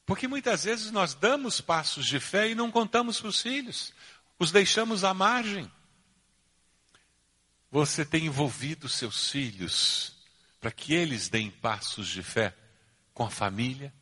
Porque 0.06 0.28
muitas 0.28 0.64
vezes 0.64 0.92
nós 0.92 1.14
damos 1.14 1.62
passos 1.62 2.06
de 2.06 2.20
fé 2.20 2.50
e 2.50 2.56
não 2.56 2.72
contamos 2.72 3.20
para 3.20 3.30
os 3.30 3.42
filhos 3.42 3.94
os 4.40 4.52
deixamos 4.52 5.04
à 5.04 5.14
margem. 5.14 5.70
Você 7.70 8.06
tem 8.06 8.26
envolvido 8.26 8.88
seus 8.88 9.30
filhos 9.30 10.18
para 10.60 10.72
que 10.72 10.94
eles 10.94 11.28
deem 11.28 11.52
passos 11.52 12.08
de 12.08 12.24
fé 12.24 12.56
com 13.14 13.24
a 13.24 13.30
família? 13.30 13.94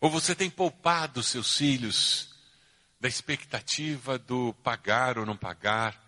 Ou 0.00 0.10
você 0.10 0.34
tem 0.34 0.50
poupado 0.50 1.22
seus 1.22 1.56
filhos 1.56 2.28
da 3.00 3.08
expectativa 3.08 4.18
do 4.18 4.52
pagar 4.62 5.18
ou 5.18 5.26
não 5.26 5.36
pagar, 5.36 6.00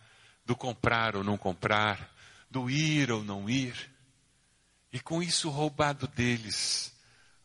do 0.45 0.57
comprar 0.57 1.17
ou 1.17 1.25
não 1.25 1.37
comprar, 1.37 2.15
do 2.51 2.71
ir 2.71 3.11
ou 3.11 3.23
não 3.23 3.49
ir, 3.49 3.75
e 4.93 4.99
com 4.99 5.23
isso 5.23 5.51
roubado 5.51 6.07
deles 6.09 6.95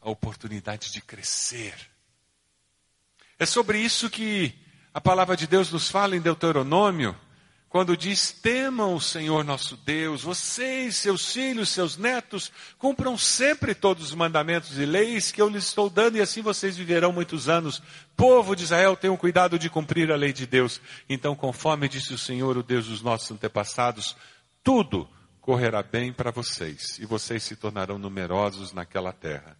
a 0.01 0.09
oportunidade 0.09 0.91
de 0.91 1.01
crescer. 1.01 1.75
É 3.37 3.45
sobre 3.45 3.79
isso 3.79 4.09
que 4.09 4.53
a 4.93 5.01
palavra 5.01 5.35
de 5.35 5.47
Deus 5.47 5.71
nos 5.71 5.89
fala 5.89 6.15
em 6.15 6.21
Deuteronômio, 6.21 7.17
quando 7.73 7.97
diz: 7.97 8.31
temam 8.31 8.93
o 8.93 9.01
Senhor 9.01 9.43
nosso 9.43 9.75
Deus, 9.75 10.21
vocês, 10.21 10.95
seus 10.95 11.33
filhos, 11.33 11.69
seus 11.69 11.97
netos, 11.97 12.51
cumpram 12.77 13.17
sempre 13.17 13.73
todos 13.73 14.03
os 14.03 14.13
mandamentos 14.13 14.77
e 14.77 14.85
leis 14.85 15.31
que 15.31 15.41
eu 15.41 15.49
lhes 15.49 15.63
estou 15.63 15.89
dando, 15.89 16.15
e 16.15 16.21
assim 16.21 16.43
vocês 16.43 16.77
viverão 16.77 17.11
muitos 17.11 17.49
anos. 17.49 17.81
Povo 18.15 18.55
de 18.55 18.61
Israel, 18.61 18.95
tenham 18.95 19.17
cuidado 19.17 19.57
de 19.57 19.71
cumprir 19.71 20.11
a 20.11 20.15
lei 20.15 20.31
de 20.31 20.45
Deus. 20.45 20.79
Então, 21.09 21.35
conforme 21.35 21.89
disse 21.89 22.13
o 22.13 22.17
Senhor, 22.17 22.55
o 22.55 22.61
Deus 22.61 22.85
dos 22.85 23.01
nossos 23.01 23.31
antepassados, 23.31 24.15
tudo 24.63 25.09
correrá 25.41 25.81
bem 25.81 26.13
para 26.13 26.29
vocês, 26.29 26.99
e 26.99 27.07
vocês 27.07 27.41
se 27.41 27.55
tornarão 27.55 27.97
numerosos 27.97 28.71
naquela 28.71 29.11
terra 29.11 29.57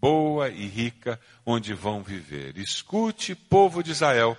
boa 0.00 0.48
e 0.48 0.66
rica 0.66 1.20
onde 1.46 1.72
vão 1.74 2.02
viver. 2.02 2.58
Escute, 2.58 3.36
povo 3.36 3.84
de 3.84 3.92
Israel, 3.92 4.36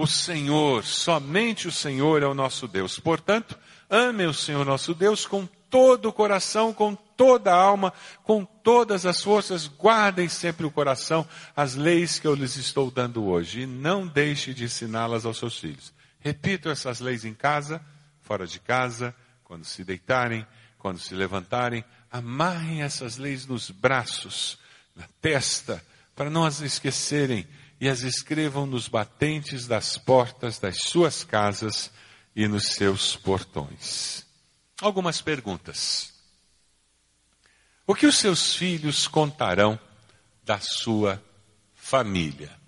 o 0.00 0.06
Senhor, 0.06 0.82
somente 0.82 1.68
o 1.68 1.72
Senhor 1.72 2.22
é 2.22 2.26
o 2.26 2.32
nosso 2.32 2.66
Deus. 2.66 2.98
Portanto, 2.98 3.58
ame 3.88 4.24
o 4.24 4.32
Senhor 4.32 4.64
nosso 4.64 4.94
Deus 4.94 5.26
com 5.26 5.46
todo 5.68 6.08
o 6.08 6.12
coração, 6.12 6.72
com 6.72 6.94
toda 6.94 7.52
a 7.52 7.60
alma, 7.60 7.92
com 8.24 8.42
todas 8.44 9.04
as 9.04 9.22
forças. 9.22 9.66
Guardem 9.66 10.26
sempre 10.26 10.64
o 10.64 10.70
coração 10.70 11.26
as 11.54 11.74
leis 11.74 12.18
que 12.18 12.26
eu 12.26 12.34
lhes 12.34 12.56
estou 12.56 12.90
dando 12.90 13.26
hoje 13.26 13.60
e 13.60 13.66
não 13.66 14.06
deixe 14.06 14.54
de 14.54 14.64
ensiná-las 14.64 15.26
aos 15.26 15.38
seus 15.38 15.58
filhos. 15.58 15.92
Repito 16.18 16.70
essas 16.70 17.00
leis 17.00 17.26
em 17.26 17.34
casa, 17.34 17.84
fora 18.22 18.46
de 18.46 18.58
casa, 18.58 19.14
quando 19.44 19.66
se 19.66 19.84
deitarem, 19.84 20.46
quando 20.78 20.98
se 20.98 21.14
levantarem. 21.14 21.84
Amarrem 22.10 22.82
essas 22.82 23.18
leis 23.18 23.46
nos 23.46 23.70
braços 23.70 24.58
na 24.96 25.04
testa, 25.20 25.84
para 26.16 26.30
não 26.30 26.44
as 26.44 26.60
esquecerem, 26.60 27.46
e 27.80 27.88
as 27.88 28.02
escrevam 28.02 28.66
nos 28.66 28.88
batentes 28.88 29.66
das 29.66 29.96
portas 29.96 30.58
das 30.58 30.76
suas 30.78 31.24
casas 31.24 31.90
e 32.36 32.46
nos 32.46 32.74
seus 32.74 33.16
portões. 33.16 34.26
Algumas 34.80 35.22
perguntas. 35.22 36.12
O 37.86 37.94
que 37.94 38.06
os 38.06 38.18
seus 38.18 38.54
filhos 38.54 39.08
contarão 39.08 39.80
da 40.44 40.60
sua 40.60 41.22
família? 41.74 42.60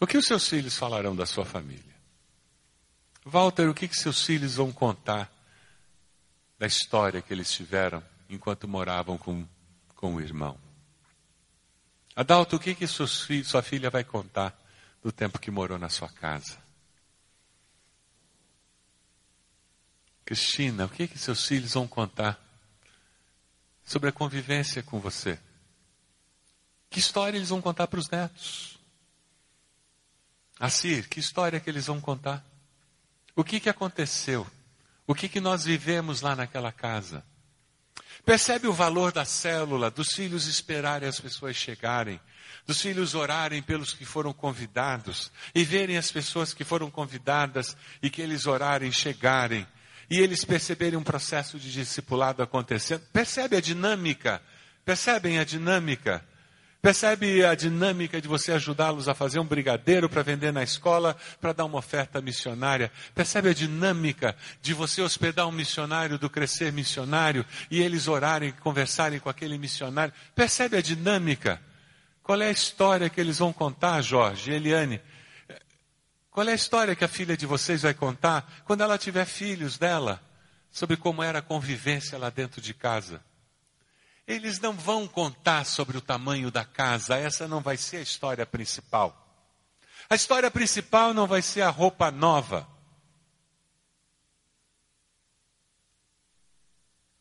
O 0.00 0.06
que 0.06 0.16
os 0.16 0.26
seus 0.26 0.48
filhos 0.48 0.76
falarão 0.76 1.14
da 1.14 1.26
sua 1.26 1.44
família? 1.44 1.94
Walter, 3.24 3.68
o 3.68 3.74
que, 3.74 3.86
que 3.86 3.96
seus 3.96 4.24
filhos 4.24 4.54
vão 4.54 4.72
contar 4.72 5.30
da 6.58 6.66
história 6.66 7.20
que 7.20 7.32
eles 7.32 7.52
tiveram 7.52 8.02
enquanto 8.28 8.68
moravam 8.68 9.16
com, 9.16 9.46
com 9.98 10.14
o 10.14 10.20
irmão? 10.20 10.56
Adalto, 12.14 12.54
o 12.54 12.60
que, 12.60 12.72
que 12.72 12.86
sua 12.86 13.62
filha 13.62 13.90
vai 13.90 14.04
contar 14.04 14.56
do 15.02 15.10
tempo 15.10 15.40
que 15.40 15.50
morou 15.50 15.76
na 15.76 15.88
sua 15.88 16.08
casa? 16.08 16.56
Cristina, 20.24 20.84
o 20.84 20.88
que, 20.88 21.08
que 21.08 21.18
seus 21.18 21.44
filhos 21.44 21.74
vão 21.74 21.88
contar 21.88 22.40
sobre 23.84 24.10
a 24.10 24.12
convivência 24.12 24.84
com 24.84 25.00
você? 25.00 25.36
Que 26.88 27.00
história 27.00 27.36
eles 27.36 27.48
vão 27.48 27.60
contar 27.60 27.88
para 27.88 27.98
os 27.98 28.08
netos? 28.08 28.78
Assir, 30.60 31.08
que 31.08 31.18
história 31.18 31.58
que 31.58 31.68
eles 31.68 31.86
vão 31.86 32.00
contar? 32.00 32.44
O 33.34 33.42
que, 33.42 33.58
que 33.58 33.68
aconteceu? 33.68 34.46
O 35.08 35.14
que, 35.14 35.28
que 35.28 35.40
nós 35.40 35.64
vivemos 35.64 36.20
lá 36.20 36.36
naquela 36.36 36.70
casa? 36.70 37.24
Percebe 38.28 38.68
o 38.68 38.74
valor 38.74 39.10
da 39.10 39.24
célula, 39.24 39.90
dos 39.90 40.08
filhos 40.08 40.46
esperarem 40.46 41.08
as 41.08 41.18
pessoas 41.18 41.56
chegarem, 41.56 42.20
dos 42.66 42.78
filhos 42.78 43.14
orarem 43.14 43.62
pelos 43.62 43.94
que 43.94 44.04
foram 44.04 44.34
convidados 44.34 45.32
e 45.54 45.64
verem 45.64 45.96
as 45.96 46.12
pessoas 46.12 46.52
que 46.52 46.62
foram 46.62 46.90
convidadas 46.90 47.74
e 48.02 48.10
que 48.10 48.20
eles 48.20 48.44
orarem, 48.46 48.92
chegarem 48.92 49.66
e 50.10 50.18
eles 50.18 50.44
perceberem 50.44 50.98
um 50.98 51.02
processo 51.02 51.58
de 51.58 51.72
discipulado 51.72 52.42
acontecendo. 52.42 53.00
Percebe 53.14 53.56
a 53.56 53.62
dinâmica? 53.62 54.42
Percebem 54.84 55.38
a 55.38 55.44
dinâmica? 55.44 56.22
Percebe 56.80 57.44
a 57.44 57.56
dinâmica 57.56 58.20
de 58.20 58.28
você 58.28 58.52
ajudá-los 58.52 59.08
a 59.08 59.14
fazer 59.14 59.40
um 59.40 59.44
brigadeiro 59.44 60.08
para 60.08 60.22
vender 60.22 60.52
na 60.52 60.62
escola, 60.62 61.16
para 61.40 61.52
dar 61.52 61.64
uma 61.64 61.78
oferta 61.78 62.20
missionária? 62.22 62.92
Percebe 63.16 63.48
a 63.48 63.54
dinâmica 63.54 64.36
de 64.62 64.72
você 64.72 65.02
hospedar 65.02 65.48
um 65.48 65.52
missionário 65.52 66.18
do 66.18 66.30
crescer 66.30 66.72
missionário 66.72 67.44
e 67.68 67.82
eles 67.82 68.06
orarem, 68.06 68.52
conversarem 68.52 69.18
com 69.18 69.28
aquele 69.28 69.58
missionário? 69.58 70.14
Percebe 70.36 70.76
a 70.76 70.80
dinâmica? 70.80 71.60
Qual 72.22 72.40
é 72.40 72.46
a 72.46 72.52
história 72.52 73.10
que 73.10 73.20
eles 73.20 73.38
vão 73.38 73.52
contar, 73.52 74.00
Jorge, 74.00 74.52
Eliane? 74.52 75.00
Qual 76.30 76.46
é 76.48 76.52
a 76.52 76.54
história 76.54 76.94
que 76.94 77.04
a 77.04 77.08
filha 77.08 77.36
de 77.36 77.44
vocês 77.44 77.82
vai 77.82 77.94
contar 77.94 78.62
quando 78.64 78.82
ela 78.82 78.96
tiver 78.96 79.24
filhos 79.24 79.78
dela? 79.78 80.22
Sobre 80.70 80.96
como 80.96 81.24
era 81.24 81.40
a 81.40 81.42
convivência 81.42 82.16
lá 82.16 82.30
dentro 82.30 82.60
de 82.60 82.72
casa? 82.72 83.20
Eles 84.28 84.60
não 84.60 84.74
vão 84.74 85.08
contar 85.08 85.64
sobre 85.64 85.96
o 85.96 86.02
tamanho 86.02 86.50
da 86.50 86.62
casa, 86.62 87.16
essa 87.16 87.48
não 87.48 87.62
vai 87.62 87.78
ser 87.78 87.96
a 87.96 88.02
história 88.02 88.44
principal. 88.44 89.26
A 90.10 90.14
história 90.14 90.50
principal 90.50 91.14
não 91.14 91.26
vai 91.26 91.40
ser 91.40 91.62
a 91.62 91.70
roupa 91.70 92.10
nova. 92.10 92.68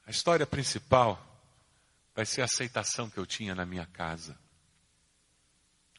A 0.06 0.12
história 0.12 0.46
principal 0.46 1.18
vai 2.14 2.26
ser 2.26 2.42
a 2.42 2.46
aceitação 2.46 3.10
que 3.10 3.18
eu 3.18 3.26
tinha 3.26 3.56
na 3.56 3.66
minha 3.66 3.86
casa. 3.86 4.38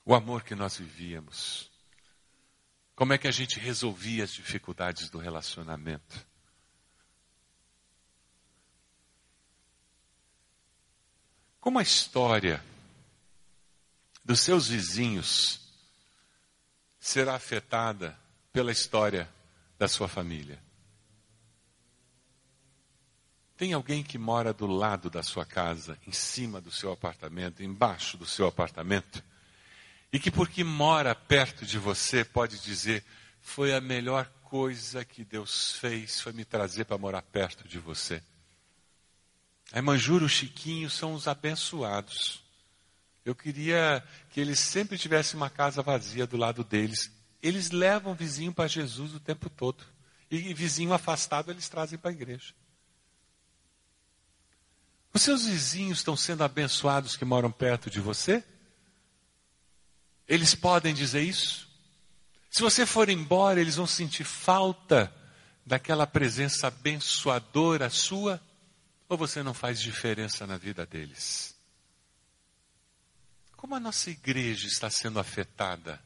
O 0.04 0.14
amor 0.14 0.42
que 0.42 0.54
nós 0.54 0.76
vivíamos. 0.76 1.70
Como 2.94 3.14
é 3.14 3.18
que 3.18 3.28
a 3.28 3.32
gente 3.32 3.58
resolvia 3.58 4.24
as 4.24 4.34
dificuldades 4.34 5.08
do 5.08 5.18
relacionamento. 5.18 6.26
Como 11.60 11.78
a 11.78 11.82
história 11.82 12.62
dos 14.24 14.40
seus 14.40 14.68
vizinhos 14.68 15.60
será 16.98 17.34
afetada 17.34 18.18
pela 18.52 18.72
história 18.72 19.28
da 19.78 19.88
sua 19.88 20.08
família? 20.08 20.62
Tem 23.56 23.72
alguém 23.72 24.04
que 24.04 24.16
mora 24.16 24.52
do 24.52 24.68
lado 24.68 25.10
da 25.10 25.20
sua 25.20 25.44
casa, 25.44 25.98
em 26.06 26.12
cima 26.12 26.60
do 26.60 26.70
seu 26.70 26.92
apartamento, 26.92 27.60
embaixo 27.60 28.16
do 28.16 28.24
seu 28.24 28.46
apartamento, 28.46 29.22
e 30.12 30.20
que 30.20 30.30
porque 30.30 30.62
mora 30.62 31.12
perto 31.12 31.66
de 31.66 31.76
você 31.76 32.24
pode 32.24 32.60
dizer: 32.60 33.04
foi 33.40 33.74
a 33.74 33.80
melhor 33.80 34.30
coisa 34.44 35.04
que 35.04 35.24
Deus 35.24 35.72
fez, 35.72 36.20
foi 36.20 36.32
me 36.32 36.44
trazer 36.44 36.84
para 36.84 36.96
morar 36.96 37.22
perto 37.22 37.66
de 37.66 37.80
você. 37.80 38.22
A 39.72 39.78
irmã 39.78 39.98
Jura 39.98 40.24
o 40.24 40.28
Chiquinho 40.28 40.88
são 40.88 41.14
os 41.14 41.28
abençoados. 41.28 42.42
Eu 43.24 43.34
queria 43.34 44.02
que 44.30 44.40
eles 44.40 44.58
sempre 44.58 44.96
tivessem 44.96 45.36
uma 45.36 45.50
casa 45.50 45.82
vazia 45.82 46.26
do 46.26 46.36
lado 46.36 46.64
deles. 46.64 47.10
Eles 47.42 47.70
levam 47.70 48.14
vizinho 48.14 48.52
para 48.52 48.66
Jesus 48.66 49.14
o 49.14 49.20
tempo 49.20 49.50
todo. 49.50 49.84
E 50.30 50.54
vizinho 50.54 50.92
afastado 50.92 51.50
eles 51.50 51.68
trazem 51.68 51.98
para 51.98 52.10
a 52.10 52.14
igreja. 52.14 52.54
Os 55.12 55.22
seus 55.22 55.46
vizinhos 55.46 55.98
estão 55.98 56.16
sendo 56.16 56.44
abençoados 56.44 57.16
que 57.16 57.24
moram 57.24 57.50
perto 57.50 57.90
de 57.90 58.00
você? 58.00 58.42
Eles 60.26 60.54
podem 60.54 60.94
dizer 60.94 61.22
isso? 61.22 61.68
Se 62.50 62.62
você 62.62 62.86
for 62.86 63.08
embora, 63.08 63.60
eles 63.60 63.76
vão 63.76 63.86
sentir 63.86 64.24
falta 64.24 65.12
daquela 65.64 66.06
presença 66.06 66.68
abençoadora 66.68 67.90
sua? 67.90 68.40
Ou 69.08 69.16
você 69.16 69.42
não 69.42 69.54
faz 69.54 69.80
diferença 69.80 70.46
na 70.46 70.56
vida 70.58 70.84
deles? 70.84 71.56
Como 73.56 73.74
a 73.74 73.80
nossa 73.80 74.10
igreja 74.10 74.66
está 74.66 74.90
sendo 74.90 75.18
afetada 75.18 76.00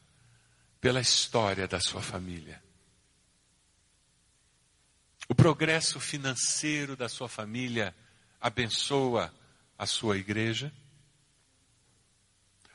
pela 0.80 1.00
história 1.00 1.66
da 1.66 1.80
sua 1.80 2.00
família? 2.00 2.62
O 5.28 5.34
progresso 5.34 5.98
financeiro 5.98 6.96
da 6.96 7.08
sua 7.08 7.28
família 7.28 7.94
abençoa 8.40 9.34
a 9.78 9.86
sua 9.86 10.16
igreja? 10.16 10.72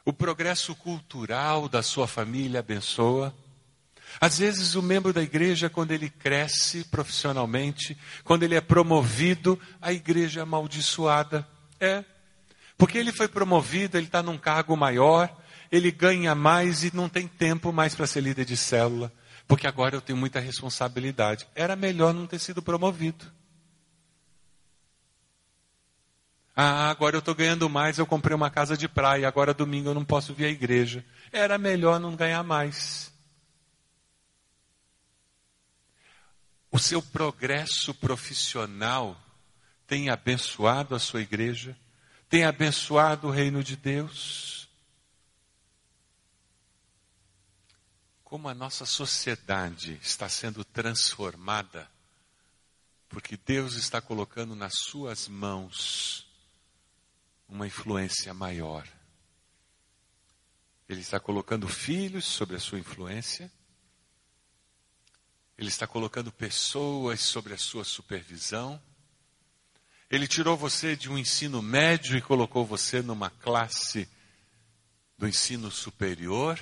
O 0.04 0.13
progresso 0.13 0.76
cultural 0.76 1.68
da 1.70 1.82
sua 1.82 2.08
família 2.08 2.60
abençoa? 2.60 3.36
Às 4.20 4.39
vezes, 4.39 4.76
o 4.76 4.82
membro 4.82 5.13
da 5.13 5.22
igreja, 5.22 5.70
quando 5.70 5.91
ele 5.91 6.10
cresce 6.10 6.84
profissionalmente, 6.86 7.98
quando 8.24 8.43
ele 8.43 8.56
é 8.56 8.62
promovido, 8.62 9.60
a 9.82 9.93
igreja 9.93 10.39
é 10.39 10.43
amaldiçoada. 10.43 11.48
É. 11.80 12.04
Porque 12.78 12.98
ele 12.98 13.12
foi 13.12 13.28
promovido, 13.28 13.98
ele 13.98 14.08
está 14.08 14.24
num 14.24 14.38
cargo 14.38 14.76
maior, 14.76 15.36
ele 15.72 15.91
ganha 15.91 16.34
mais 16.34 16.84
e 16.84 16.96
não 16.96 17.10
tem 17.10 17.28
tempo 17.28 17.72
mais 17.72 17.96
para 17.96 18.08
ser 18.08 18.22
líder 18.22 18.46
de 18.46 18.58
célula. 18.58 19.12
Porque 19.48 19.67
agora 19.67 19.96
eu 19.96 20.02
tenho 20.02 20.17
muita 20.17 20.39
responsabilidade. 20.39 21.48
Era 21.56 21.76
melhor 21.76 22.13
não 22.13 22.28
ter 22.28 22.39
sido 22.39 22.62
promovido. 22.62 23.26
Ah, 26.56 26.89
agora 26.89 27.15
eu 27.15 27.20
estou 27.20 27.36
ganhando 27.36 27.70
mais, 27.70 28.00
eu 28.00 28.06
comprei 28.06 28.36
uma 28.36 28.50
casa 28.50 28.76
de 28.76 28.88
praia, 28.88 29.28
agora 29.28 29.54
domingo 29.54 29.89
eu 29.89 29.93
não 29.93 30.04
posso 30.04 30.34
vir 30.34 30.46
à 30.46 30.50
igreja. 30.50 31.06
Era 31.32 31.56
melhor 31.56 32.00
não 32.00 32.15
ganhar 32.15 32.43
mais. 32.43 33.13
O 36.78 36.80
seu 36.80 37.02
progresso 37.02 37.92
profissional 37.92 39.20
tem 39.88 40.12
abençoado 40.12 40.94
a 40.94 41.00
sua 41.00 41.22
igreja? 41.22 41.76
Tem 42.30 42.46
abençoado 42.46 43.28
o 43.28 43.32
reino 43.32 43.63
de 43.63 43.76
Deus? 43.76 44.70
Como 48.24 48.48
a 48.48 48.54
nossa 48.54 48.86
sociedade 48.86 50.00
está 50.04 50.30
sendo 50.30 50.63
transformada, 50.63 51.90
porque 53.10 53.36
Deus 53.36 53.74
está 53.74 54.00
colocando 54.00 54.56
nas 54.56 54.74
suas 54.76 55.28
mãos 55.28 56.28
uma 57.50 57.66
influência 57.66 58.36
maior. 58.36 58.88
Ele 60.88 61.02
está 61.02 61.20
colocando 61.20 61.68
filhos 61.68 62.26
sobre 62.26 62.56
a 62.56 62.60
sua 62.60 62.78
influência, 62.78 63.52
ele 65.58 65.70
está 65.70 65.88
colocando 65.88 66.32
pessoas 66.32 67.20
sobre 67.22 67.54
a 67.54 67.58
sua 67.58 67.84
supervisão. 67.84 68.80
Ele 70.10 70.28
tirou 70.28 70.56
você 70.56 70.96
de 70.96 71.10
um 71.10 71.17
ensino 71.17 71.62
médio 71.62 72.15
e 72.15 72.22
colocou 72.22 72.63
você 72.63 73.02
numa 73.02 73.30
classe 73.30 74.08
do 75.17 75.28
ensino 75.28 75.72
superior. 75.72 76.60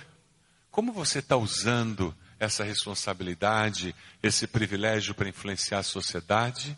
Como 0.71 0.93
você 0.93 1.19
está 1.19 1.36
usando 1.36 2.15
essa 2.39 2.63
responsabilidade, 2.63 3.93
esse 4.23 4.47
privilégio 4.47 5.13
para 5.13 5.29
influenciar 5.29 5.79
a 5.79 5.84
sociedade? 5.84 6.77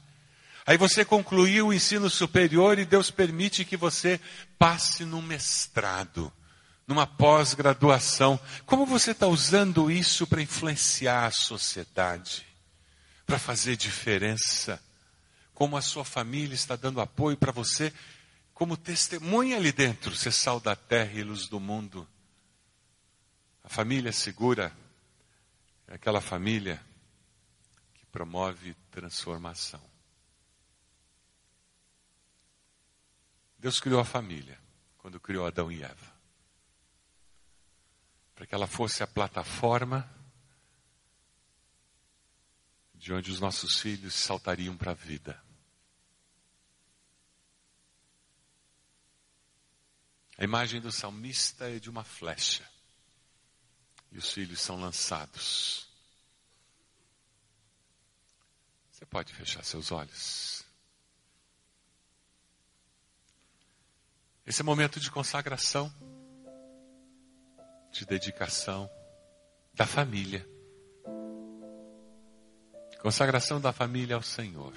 Aí 0.66 0.78
você 0.78 1.06
concluiu 1.06 1.68
o 1.68 1.74
ensino 1.74 2.10
superior 2.10 2.80
e 2.80 2.86
Deus 2.86 3.12
permite 3.12 3.64
que 3.64 3.78
você 3.78 4.20
passe 4.58 5.06
no 5.06 5.22
mestrado 5.22 6.34
numa 6.88 7.06
pós-graduação. 7.06 8.40
Como 8.66 8.86
você 8.86 9.12
está 9.12 9.28
usando 9.28 9.92
isso 9.92 10.26
para 10.26 10.42
influenciar 10.42 11.26
a 11.26 11.32
sociedade? 11.32 12.48
Para 13.26 13.38
fazer 13.38 13.76
diferença? 13.76 14.82
Como 15.54 15.76
a 15.76 15.82
sua 15.82 16.06
família 16.06 16.56
está 16.56 16.78
dando 16.78 17.02
apoio 17.02 17.36
para 17.36 17.52
você, 17.52 17.94
como 18.54 18.78
testemunha 18.78 19.58
ali 19.58 19.72
dentro, 19.72 20.16
ser 20.16 20.32
sal 20.32 20.60
da 20.60 20.76
terra 20.76 21.20
e 21.20 21.24
luz 21.24 21.48
do 21.48 21.60
mundo? 21.60 22.08
A 23.64 23.70
família 23.70 24.14
segura 24.14 24.72
é 25.88 25.96
aquela 25.96 26.22
família 26.22 26.82
promove 28.18 28.74
transformação. 28.90 29.82
Deus 33.60 33.80
criou 33.80 34.00
a 34.00 34.06
família 34.06 34.58
quando 34.98 35.20
criou 35.20 35.46
Adão 35.46 35.72
e 35.72 35.84
Eva. 35.84 36.17
Para 38.38 38.46
que 38.46 38.54
ela 38.54 38.68
fosse 38.68 39.02
a 39.02 39.08
plataforma 39.08 40.08
de 42.94 43.12
onde 43.12 43.32
os 43.32 43.40
nossos 43.40 43.80
filhos 43.80 44.14
saltariam 44.14 44.78
para 44.78 44.92
a 44.92 44.94
vida. 44.94 45.44
A 50.38 50.44
imagem 50.44 50.80
do 50.80 50.92
salmista 50.92 51.68
é 51.68 51.80
de 51.80 51.90
uma 51.90 52.04
flecha. 52.04 52.64
E 54.12 54.20
os 54.20 54.32
filhos 54.32 54.62
são 54.62 54.80
lançados. 54.80 55.90
Você 58.92 59.04
pode 59.04 59.34
fechar 59.34 59.64
seus 59.64 59.92
olhos. 59.92 60.64
Esse 64.46 64.62
é 64.62 64.64
momento 64.64 65.00
de 65.00 65.10
consagração, 65.10 65.92
de 67.92 68.06
dedicação 68.06 68.90
da 69.74 69.86
família. 69.86 70.48
Consagração 73.02 73.62
da 73.62 73.72
família 73.72 74.16
ao 74.16 74.22
Senhor. 74.22 74.74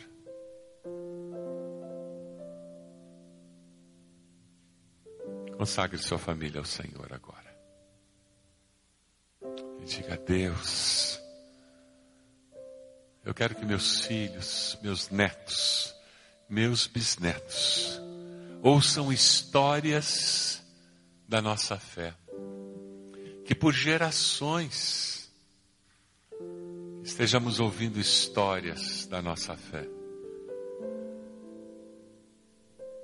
Consagre 5.57 5.99
sua 5.99 6.19
família 6.19 6.59
ao 6.59 6.65
Senhor 6.65 7.13
agora. 7.13 7.51
E 9.81 9.85
diga: 9.85 10.17
Deus, 10.17 11.21
eu 13.25 13.35
quero 13.35 13.55
que 13.55 13.65
meus 13.65 14.01
filhos, 14.07 14.79
meus 14.83 15.11
netos, 15.11 15.95
meus 16.49 16.87
bisnetos, 16.87 18.01
ouçam 18.63 19.13
histórias 19.13 20.63
da 21.29 21.43
nossa 21.43 21.79
fé. 21.79 22.15
Que 23.51 23.55
por 23.57 23.75
gerações 23.75 25.29
estejamos 27.03 27.59
ouvindo 27.59 27.99
histórias 27.99 29.09
da 29.09 29.21
nossa 29.21 29.57
fé. 29.57 29.89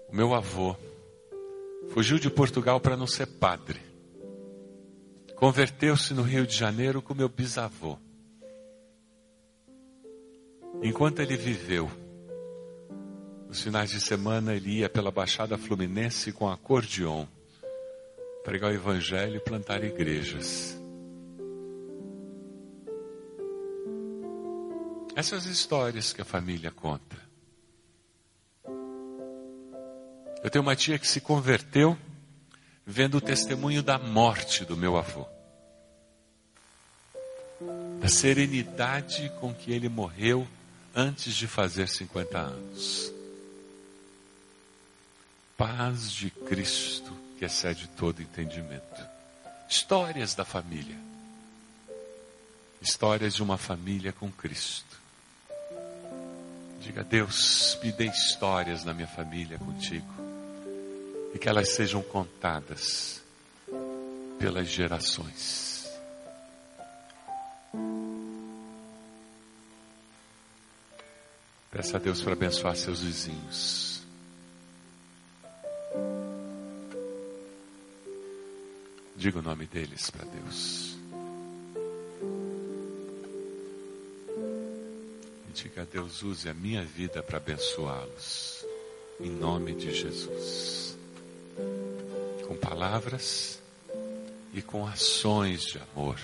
O 0.09 0.15
meu 0.15 0.33
avô, 0.33 0.77
Fugiu 1.89 2.21
de 2.21 2.31
Portugal 2.31 2.79
para 2.79 2.97
não 2.97 3.09
ser 3.09 3.27
padre. 3.27 3.81
Converteu-se 5.35 6.15
no 6.15 6.23
Rio 6.23 6.47
de 6.47 6.57
Janeiro 6.57 7.03
com 7.03 7.13
meu 7.13 7.29
bisavô. 7.29 7.99
Enquanto 10.81 11.19
ele 11.19 11.37
viveu, 11.37 11.91
nos 13.49 13.61
finais 13.61 13.91
de 13.91 14.01
semana 14.01 14.55
ele 14.55 14.79
ia 14.79 14.89
pela 14.89 15.11
Baixada 15.11 15.59
Fluminense 15.59 16.31
com 16.31 16.49
acordeon, 16.49 17.27
pregar 18.47 18.71
o 18.71 18.75
evangelho 18.75 19.39
e 19.39 19.41
plantar 19.41 19.83
igrejas. 19.83 20.79
Essas 25.17 25.47
histórias 25.47 26.13
que 26.13 26.23
a 26.23 26.25
família 26.25 26.71
conta. 26.71 27.17
Eu 30.45 30.49
tenho 30.49 30.63
uma 30.63 30.77
tia 30.77 30.97
que 30.97 31.09
se 31.09 31.21
converteu 31.21 31.99
vendo 32.87 33.17
o 33.17 33.21
testemunho 33.21 33.83
da 33.83 33.99
morte 33.99 34.65
do 34.65 34.77
meu 34.77 34.97
avô. 34.97 35.27
Da 38.01 38.07
serenidade 38.07 39.29
com 39.41 39.53
que 39.53 39.73
ele 39.73 39.89
morreu 39.89 40.47
antes 40.95 41.35
de 41.35 41.49
fazer 41.49 41.89
50 41.89 42.39
anos. 42.39 43.13
Paz 45.57 46.13
de 46.13 46.31
Cristo 46.31 47.26
que 47.39 47.45
excede 47.45 47.89
todo 47.89 48.23
entendimento. 48.23 49.07
Histórias 49.69 50.35
da 50.35 50.45
família. 50.45 50.97
Histórias 52.81 53.35
de 53.35 53.43
uma 53.43 53.59
família 53.59 54.13
com 54.13 54.31
Cristo. 54.31 54.97
Diga, 56.81 57.03
Deus, 57.03 57.79
me 57.83 57.91
dê 57.91 58.07
histórias 58.07 58.85
na 58.85 58.95
minha 58.95 59.09
família 59.09 59.59
contigo 59.59 60.15
e 61.35 61.39
que 61.39 61.49
elas 61.49 61.71
sejam 61.71 62.03
contadas 62.03 63.21
pelas 64.39 64.69
gerações. 64.69 65.91
Peça 71.71 71.97
a 71.97 72.01
Deus 72.01 72.23
para 72.23 72.33
abençoar 72.33 72.75
seus 72.77 73.03
vizinhos. 73.03 73.86
Diga 79.17 79.39
o 79.39 79.43
nome 79.43 79.67
deles 79.67 80.11
para 80.11 80.25
Deus. 80.25 80.97
E 85.49 85.53
diga 85.55 85.83
a 85.83 85.85
Deus, 85.85 86.23
use 86.23 86.49
a 86.49 86.55
minha 86.55 86.85
vida 86.85 87.23
para 87.23 87.39
abençoá-los. 87.39 88.65
Em 89.19 89.31
nome 89.31 89.75
de 89.75 89.95
Jesus 89.95 90.87
com 92.47 92.57
palavras 92.57 93.61
e 94.55 94.63
com 94.63 94.87
ações 94.87 95.65
de 95.65 95.79
amor. 95.79 96.17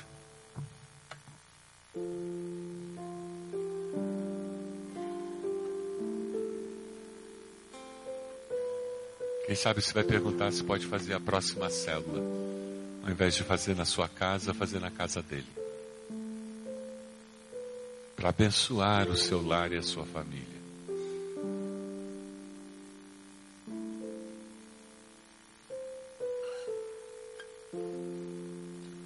Quem 9.46 9.56
sabe 9.56 9.82
você 9.82 9.92
vai 9.92 10.04
perguntar 10.04 10.50
se 10.52 10.62
pode 10.62 10.86
fazer 10.86 11.14
a 11.14 11.20
próxima 11.20 11.68
célula, 11.68 12.22
ao 13.02 13.10
invés 13.10 13.34
de 13.34 13.42
fazer 13.42 13.74
na 13.74 13.84
sua 13.84 14.08
casa, 14.08 14.54
fazer 14.54 14.80
na 14.80 14.90
casa 14.90 15.22
dele. 15.22 15.46
Para 18.14 18.28
abençoar 18.28 19.08
o 19.08 19.16
seu 19.16 19.44
lar 19.44 19.72
e 19.72 19.76
a 19.76 19.82
sua 19.82 20.06
família. 20.06 20.62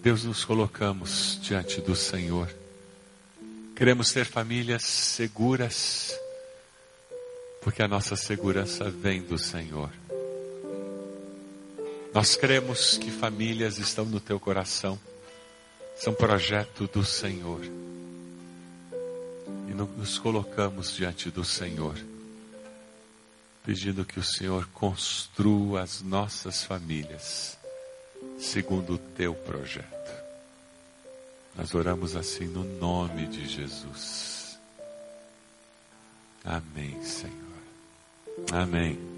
Deus, 0.03 0.23
nos 0.23 0.45
colocamos 0.45 1.41
diante 1.43 1.81
do 1.81 1.97
Senhor. 1.97 2.49
Queremos 3.75 4.13
ter 4.13 4.25
famílias 4.25 4.85
seguras, 4.85 6.17
porque 7.61 7.83
a 7.83 7.89
nossa 7.89 8.15
segurança 8.15 8.89
vem 8.89 9.21
do 9.21 9.37
Senhor. 9.37 9.91
Nós 12.17 12.35
cremos 12.35 12.97
que 12.97 13.11
famílias 13.11 13.77
estão 13.77 14.07
no 14.07 14.19
teu 14.19 14.41
coração, 14.41 14.99
são 15.99 16.15
projeto 16.15 16.87
do 16.87 17.05
Senhor. 17.05 17.61
E 19.69 19.75
nos 19.75 20.19
colocamos 20.19 20.95
diante 20.95 21.31
do 21.31 21.45
Senhor, 21.45 21.95
pedindo 23.63 24.03
que 24.03 24.19
o 24.19 24.25
Senhor 24.25 24.67
construa 24.69 25.83
as 25.83 26.01
nossas 26.01 26.65
famílias 26.65 27.59
segundo 28.39 28.95
o 28.95 28.99
teu 28.99 29.35
projeto. 29.35 30.25
Nós 31.55 31.75
oramos 31.75 32.17
assim 32.17 32.47
no 32.47 32.65
nome 32.65 33.27
de 33.27 33.47
Jesus. 33.47 34.59
Amém, 36.43 36.99
Senhor. 37.03 37.35
Amém. 38.55 39.16